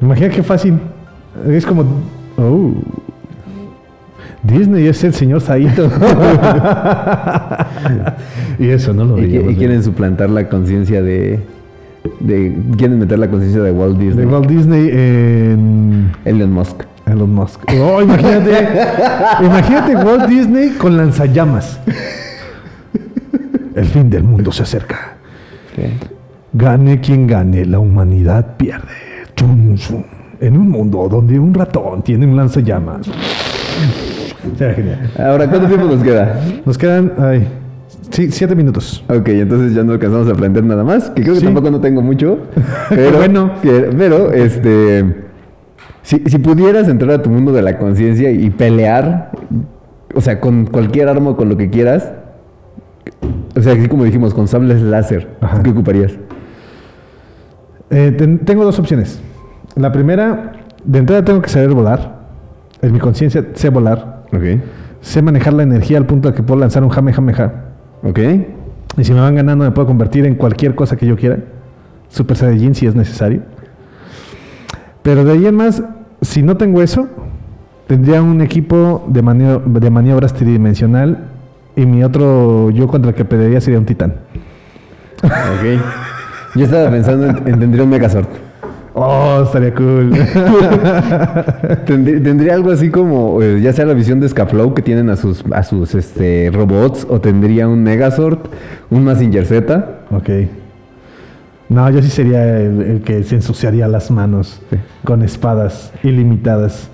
[0.00, 0.74] Imagina qué fácil.
[1.48, 1.84] Es como,
[2.36, 2.72] oh,
[4.48, 5.88] Disney es el señor Saito.
[8.58, 11.40] y eso no lo Y, qui- veíamos y quieren suplantar la conciencia de
[12.20, 14.24] de quieren meter la conciencia de Walt Disney.
[14.24, 16.82] De Walt Disney en Elon Musk.
[17.06, 17.60] Elon Musk.
[17.80, 18.68] Oh, imagínate,
[19.44, 21.78] imagínate Walt Disney con lanzallamas.
[23.74, 25.16] El fin del mundo se acerca.
[26.52, 28.88] Gane quien gane, la humanidad pierde.
[29.36, 30.02] Chum, chum.
[30.40, 33.06] En un mundo donde un ratón tiene un lanzallamas.
[34.56, 34.98] Será genial.
[35.18, 36.40] Ahora, ¿cuánto tiempo nos queda?
[36.64, 37.48] Nos quedan, ay,
[38.10, 39.04] sí, siete minutos.
[39.08, 41.46] Ok, entonces ya no alcanzamos a aprender nada más, que creo que Sí.
[41.46, 42.38] tampoco no tengo mucho.
[42.88, 43.52] Pero, bueno.
[43.62, 45.04] pero, este,
[46.02, 49.30] si, si pudieras entrar a tu mundo de la conciencia y pelear,
[50.14, 52.12] o sea, con cualquier arma o con lo que quieras,
[53.56, 55.28] o sea, así como dijimos, con sables láser,
[55.64, 56.12] ¿qué ocuparías?
[57.90, 59.20] Eh, ten- tengo dos opciones.
[59.74, 60.52] La primera,
[60.84, 62.18] de entrada tengo que saber volar.
[62.82, 64.17] En mi conciencia sé volar.
[64.32, 64.42] Ok.
[65.00, 67.52] sé manejar la energía al punto de que puedo lanzar un Jamejameja.
[68.02, 68.18] Ok.
[68.96, 71.38] Y si me van ganando, me puedo convertir en cualquier cosa que yo quiera.
[72.08, 73.42] Super Saiyajin si es necesario.
[75.02, 75.82] Pero de ahí en más,
[76.20, 77.08] si no tengo eso,
[77.86, 81.26] tendría un equipo de, manio- de maniobras tridimensional
[81.76, 84.14] y mi otro yo contra el que pelearía sería un titán.
[85.22, 85.80] Ok.
[86.56, 88.26] Yo estaba pensando en, en tendría un Megazord.
[89.00, 90.10] Oh, estaría cool.
[91.86, 95.16] Tendrí- tendría algo así como, eh, ya sea la visión de Scaflow que tienen a
[95.16, 98.38] sus, a sus este, robots, o tendría un Megazord,
[98.90, 100.00] un Mazinger Z.
[100.10, 100.28] ok.
[101.68, 104.60] No, yo sí sería el, el que se ensuciaría las manos
[105.04, 106.88] con espadas ilimitadas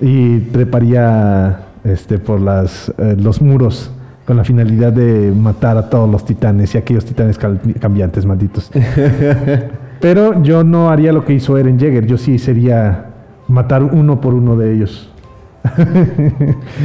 [0.00, 3.90] y treparía este, por las, eh, los muros
[4.26, 7.38] con la finalidad de matar a todos los titanes y aquellos titanes
[7.80, 8.70] cambiantes malditos.
[10.00, 13.06] Pero yo no haría lo que hizo Eren Jaeger, yo sí sería
[13.48, 15.10] matar uno por uno de ellos.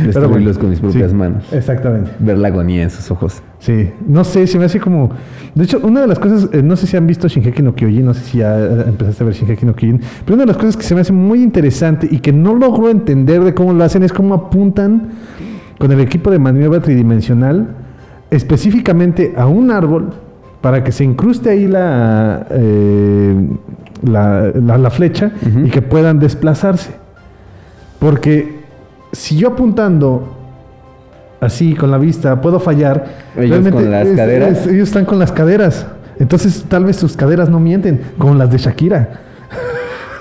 [0.04, 1.54] Destruirlos bueno, con mis propias sí, manos.
[1.54, 2.12] Exactamente.
[2.20, 3.42] Ver la agonía en sus ojos.
[3.60, 5.12] Sí, no sé, se me hace como...
[5.54, 8.06] De hecho, una de las cosas, eh, no sé si han visto Shingeki no Kyojin,
[8.06, 10.58] no sé si ya eh, empezaste a ver Shingeki no Kyojin, pero una de las
[10.58, 13.84] cosas que se me hace muy interesante y que no logro entender de cómo lo
[13.84, 15.10] hacen es cómo apuntan
[15.78, 17.68] con el equipo de maniobra tridimensional
[18.34, 20.14] específicamente a un árbol
[20.64, 23.36] para que se incruste ahí la, eh,
[24.02, 25.32] la, la- la flecha
[25.64, 26.92] y que puedan desplazarse.
[28.00, 28.62] Porque
[29.12, 30.36] si yo apuntando
[31.42, 33.06] así con la vista puedo fallar,
[33.38, 34.66] Ellos con las caderas.
[34.68, 35.86] ellos están con las caderas.
[36.18, 39.20] Entonces tal vez sus caderas no mienten, como las de Shakira.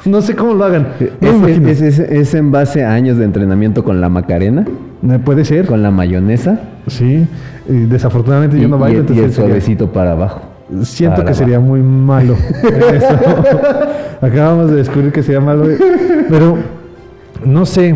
[0.04, 0.88] No sé cómo lo hagan.
[1.20, 1.68] No ¿Es, imagino.
[1.68, 4.64] es- es- es en base a años de entrenamiento con la Macarena?
[5.08, 5.66] Eh, Puede ser.
[5.66, 6.60] ¿Con la mayonesa?
[6.86, 7.26] Sí,
[7.68, 10.42] y desafortunadamente yo Y- no y bailo, el- y, entonces el sería- suavecito para abajo.
[10.82, 12.34] Siento Para que sería muy malo.
[12.62, 13.18] eso.
[14.22, 15.64] Acabamos de descubrir que sería malo.
[16.30, 16.56] Pero
[17.44, 17.94] no sé.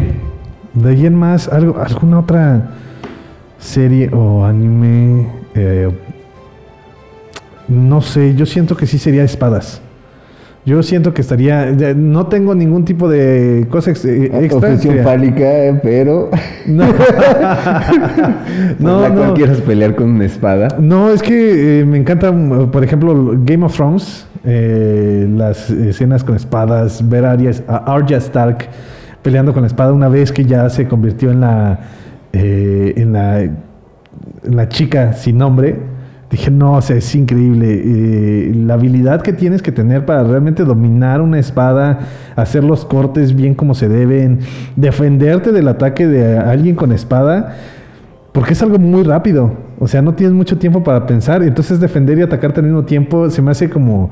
[0.75, 2.71] De ahí en más, algo, alguna otra
[3.59, 5.27] serie o anime.
[5.55, 5.89] eh,
[7.69, 9.81] no sé, yo siento que sí sería espadas.
[10.67, 11.67] Yo siento que estaría.
[11.97, 14.71] No tengo ningún tipo de cosa ex- eh, extra.
[14.71, 16.29] Obsesión fálica, pero.
[16.67, 16.85] No.
[18.79, 19.35] no, No, no.
[19.35, 20.69] quieras pelear con una espada.
[20.81, 26.25] No, es que eh, me encanta, mm, por ejemplo, Game of Thrones, eh, las escenas
[26.25, 28.67] con espadas, ver a Arya, a Arya Stark
[29.23, 31.79] peleando con la espada una vez que ya se convirtió en la,
[32.33, 33.57] eh, en la, en
[34.45, 35.77] la chica sin nombre.
[36.31, 37.83] Dije, no, o sea, es increíble.
[37.85, 42.01] eh, la habilidad que tienes que tener para realmente dominar una espada,
[42.35, 44.41] hacer los cortes bien como se deben,
[44.75, 47.57] defenderte del ataque de alguien con espada.
[48.33, 49.53] Porque es algo muy rápido.
[49.79, 51.43] O sea, no tienes mucho tiempo para pensar.
[51.43, 54.11] Y entonces defender y atacarte al mismo tiempo se me hace como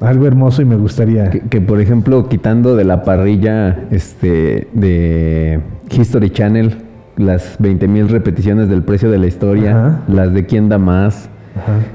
[0.00, 1.30] algo hermoso y me gustaría.
[1.30, 5.60] Que, que, por ejemplo, quitando de la parrilla este de
[5.90, 6.76] History Channel
[7.16, 10.00] las 20.000 repeticiones del precio de la historia, Ajá.
[10.08, 11.30] las de quién da más.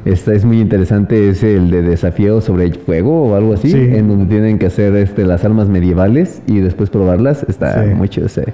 [0.05, 3.77] Esta es muy interesante, es el de desafío sobre el fuego o algo así, Sí.
[3.79, 7.43] en donde tienen que hacer este, las armas medievales y después probarlas.
[7.49, 7.89] Está Sí.
[7.95, 8.53] muy chido ese.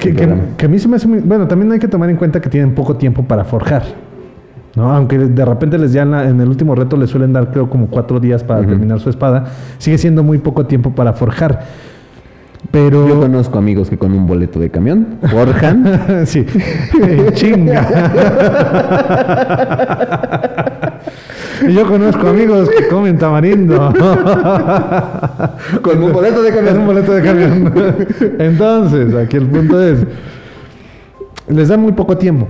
[0.00, 1.20] Que, que- que a mí se me hace muy...
[1.20, 3.82] Bueno, también hay que tomar en cuenta que tienen poco tiempo para forjar.
[4.74, 4.90] ¿no?
[4.90, 7.68] Aunque de repente les ya en, la- en el último reto les suelen dar creo
[7.68, 9.44] como cuatro días para terminar su espada,
[9.76, 11.60] sigue siendo muy poco tiempo para forjar.
[12.72, 13.06] Pero...
[13.06, 16.22] Yo conozco amigos que con un boleto de camión forjan.
[16.26, 16.46] sí.
[17.34, 18.10] Chinga.
[21.68, 23.92] Y yo conozco amigos que comen tamarindo.
[25.82, 26.72] Con un boleto de camión.
[26.72, 27.72] Con un boleto de camión.
[28.38, 30.06] Entonces, aquí el punto es,
[31.48, 32.48] les da muy poco tiempo.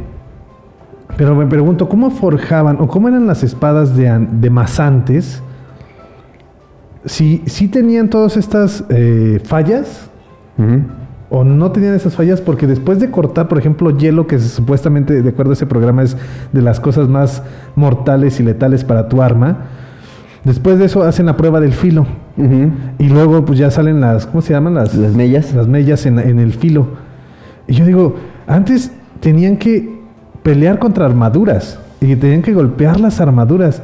[1.16, 5.42] Pero me pregunto, ¿cómo forjaban o cómo eran las espadas de, de más antes?
[7.04, 10.11] Si, si tenían todas estas eh, fallas
[11.34, 15.28] o no tenían esas fallas porque después de cortar, por ejemplo, hielo, que supuestamente, de
[15.30, 16.14] acuerdo a ese programa, es
[16.52, 17.42] de las cosas más
[17.74, 19.56] mortales y letales para tu arma,
[20.44, 22.06] después de eso hacen la prueba del filo.
[22.98, 24.74] Y luego pues ya salen las, ¿cómo se llaman?
[24.74, 25.54] Las, las mellas.
[25.54, 26.88] Las mellas en, en el filo.
[27.66, 28.16] Y yo digo,
[28.46, 30.00] antes tenían que
[30.42, 33.82] pelear contra armaduras y tenían que golpear las armaduras.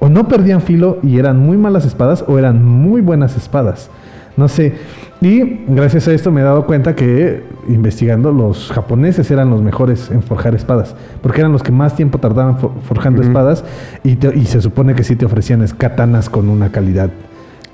[0.00, 3.90] O no perdían filo y eran muy malas espadas o eran muy buenas espadas.
[4.36, 4.74] No sé.
[5.22, 10.10] Y gracias a esto me he dado cuenta que investigando los japoneses eran los mejores
[10.10, 10.94] en forjar espadas.
[11.22, 13.64] Porque eran los que más tiempo tardaban for- forjando espadas
[14.04, 17.10] y, te- y se supone que sí te ofrecían katanas con una calidad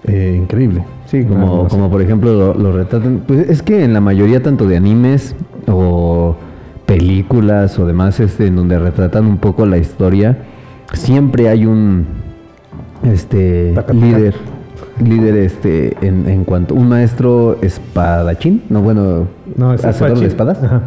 [0.05, 0.85] eh, increíble.
[1.07, 3.23] Sí, como, como por ejemplo lo, lo retratan.
[3.27, 5.35] Pues es que en la mayoría tanto de animes
[5.67, 6.37] o
[6.87, 10.39] películas o demás, este, en donde retratan un poco la historia,
[10.93, 12.07] siempre hay un
[13.05, 14.35] este líder.
[15.05, 19.27] Líder este en, en cuanto un maestro espadachín, no bueno,
[19.57, 20.63] No, es hacedor de espadas.
[20.63, 20.81] Ajá.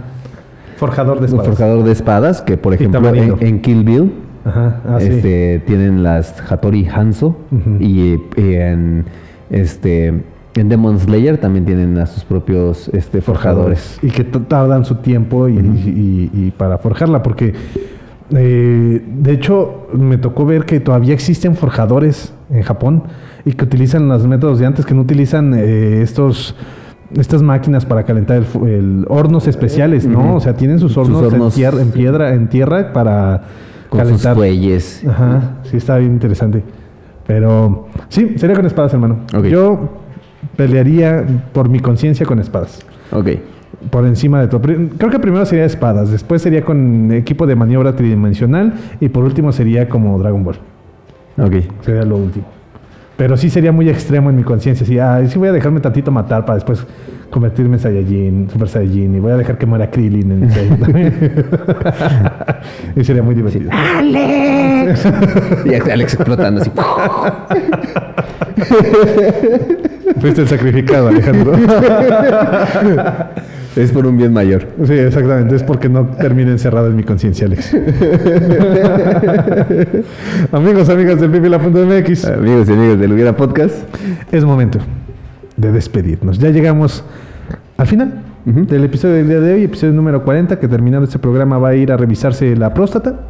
[0.77, 1.47] Forjador de Un espadas.
[1.47, 4.11] forjador de espadas, que por ejemplo en, en Kill Bill
[4.43, 5.07] Ajá, ah, sí.
[5.07, 7.35] este, tienen las Hattori Hanzo
[7.79, 9.05] y en
[9.49, 10.23] este
[10.57, 13.99] en Demon Slayer también tienen a sus propios este, forjadores.
[14.01, 17.53] Y que tardan su tiempo y, y- y para forjarla, porque
[18.31, 23.03] eh, de hecho me tocó ver que todavía existen forjadores en Japón
[23.45, 26.55] y que utilizan los métodos de antes, que no utilizan eh, estos
[27.15, 30.35] estas máquinas para calentar el, hornos especiales, ¿no?
[30.35, 31.99] O sea, tienen sus Sus hornos, en, tierra, en sí.
[31.99, 33.43] piedra, en tierra para
[33.89, 34.35] Con sus calentar.
[34.35, 35.03] fuelles.
[35.07, 36.63] Ajá, sí está bien interesante.
[37.27, 39.19] Pero sí, sería con espadas, hermano.
[39.49, 39.89] Yo
[40.57, 41.23] pelearía
[41.53, 42.80] por mi conciencia con espadas.
[43.11, 43.30] Ok.
[43.91, 44.61] Por encima de todo.
[44.61, 49.51] Creo que primero sería espadas, después sería con equipo de maniobra tridimensional y por último
[49.51, 50.55] sería como Dragon Ball.
[51.38, 51.53] Ok.
[51.81, 52.45] Sería lo último.
[53.17, 54.85] Pero sí sería muy extremo en mi conciencia.
[54.85, 56.85] Sí, ah, sí voy a dejarme tantito matar para después
[57.29, 60.49] convertirme en Saiyajin, Super Saiyajin y voy a dejar que muera Krillin en
[62.95, 63.71] Y sería muy divertido.
[63.73, 65.07] ¡Alex!
[65.65, 66.71] y Alex explotando así.
[70.19, 71.53] Fuiste el sacrificado, Alejandro.
[73.76, 74.68] es por un bien mayor.
[74.85, 75.56] Sí, exactamente.
[75.56, 77.76] Es porque no termine encerrado en mi conciencia, Alex.
[80.52, 82.26] Amigos, amigas del pipila.mx.
[82.26, 83.76] Amigos y amigas del Hubiera Podcast.
[84.31, 84.80] Es momento
[85.57, 86.38] de despedirnos.
[86.39, 87.03] Ya llegamos
[87.77, 91.57] al final del episodio del día de hoy, episodio número 40, que terminando este programa
[91.57, 93.22] va a ir a revisarse la próstata.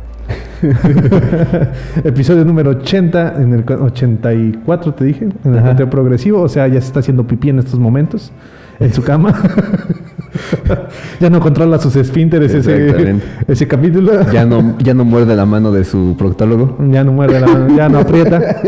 [2.04, 6.68] episodio número 80, en el cu- 84 te dije, en el conteo progresivo, o sea,
[6.68, 8.32] ya se está haciendo pipí en estos momentos
[8.80, 9.34] en su cama.
[11.20, 13.16] ya no controla sus esfínteres ese,
[13.48, 14.30] ese capítulo.
[14.32, 16.78] Ya no, ya no muerde la mano de su proctólogo.
[16.92, 18.42] Ya no muerde la mano, ya no aprieta.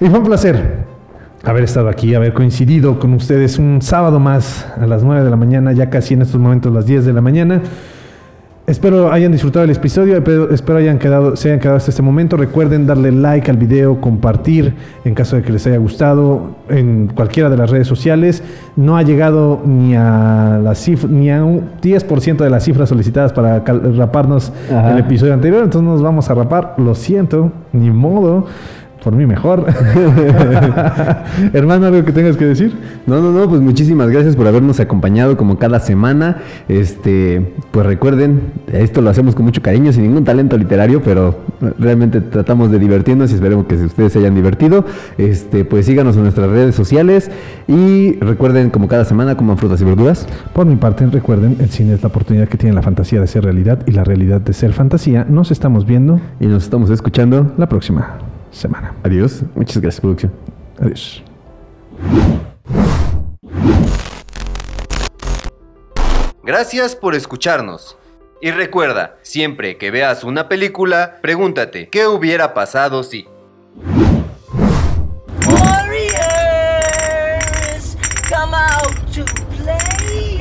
[0.00, 0.86] y fue un placer
[1.44, 5.36] haber estado aquí, haber coincidido con ustedes un sábado más a las 9 de la
[5.36, 7.62] mañana, ya casi en estos momentos las 10 de la mañana.
[8.66, 12.36] Espero hayan disfrutado el episodio, espero, espero hayan quedado, se hayan quedado hasta este momento.
[12.36, 14.74] Recuerden darle like al video, compartir
[15.04, 18.42] en caso de que les haya gustado en cualquiera de las redes sociales.
[18.74, 20.74] No ha llegado ni a la
[21.08, 24.94] ni a un 10% de las cifras solicitadas para raparnos Ajá.
[24.94, 26.74] el episodio anterior, entonces nos vamos a rapar.
[26.78, 28.46] Lo siento, ni modo.
[29.06, 29.64] Por mí mejor.
[31.52, 32.76] Hermano, ¿algo que tengas que decir?
[33.06, 36.38] No, no, no, pues muchísimas gracias por habernos acompañado como cada semana.
[36.68, 38.40] Este, pues recuerden,
[38.72, 41.36] esto lo hacemos con mucho cariño, sin ningún talento literario, pero
[41.78, 44.84] realmente tratamos de divertirnos y esperemos que ustedes se hayan divertido.
[45.18, 47.30] Este, pues síganos en nuestras redes sociales
[47.68, 50.26] y recuerden como cada semana coman frutas y verduras.
[50.52, 53.44] Por mi parte, recuerden, el cine es la oportunidad que tiene la fantasía de ser
[53.44, 55.24] realidad y la realidad de ser fantasía.
[55.28, 58.25] Nos estamos viendo y nos estamos escuchando la próxima
[58.56, 58.94] semana.
[59.04, 59.42] Adiós.
[59.54, 60.32] Muchas gracias, producción.
[60.80, 61.22] Adiós.
[66.42, 67.96] Gracias por escucharnos.
[68.40, 73.26] Y recuerda, siempre que veas una película, pregúntate, ¿qué hubiera pasado si?
[75.48, 76.16] Warriors,
[78.28, 79.24] come out to
[79.56, 80.38] play.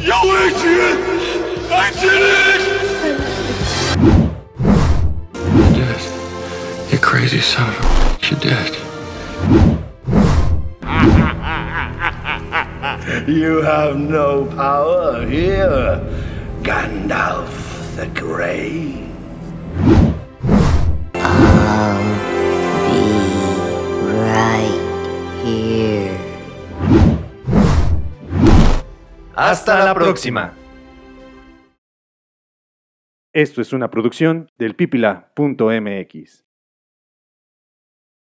[0.00, 0.98] Yo, Adrian!
[1.70, 2.41] I did it!
[7.02, 8.30] Crazy son of a bitch.
[8.30, 8.76] You did.
[13.28, 16.00] You have no power here,
[16.62, 17.62] Gandalf
[17.96, 19.02] the Grey.
[24.04, 24.80] Right
[25.44, 26.16] here.
[29.34, 30.54] Hasta la próxima.
[33.34, 36.41] Esto es una producción del pipila.mx.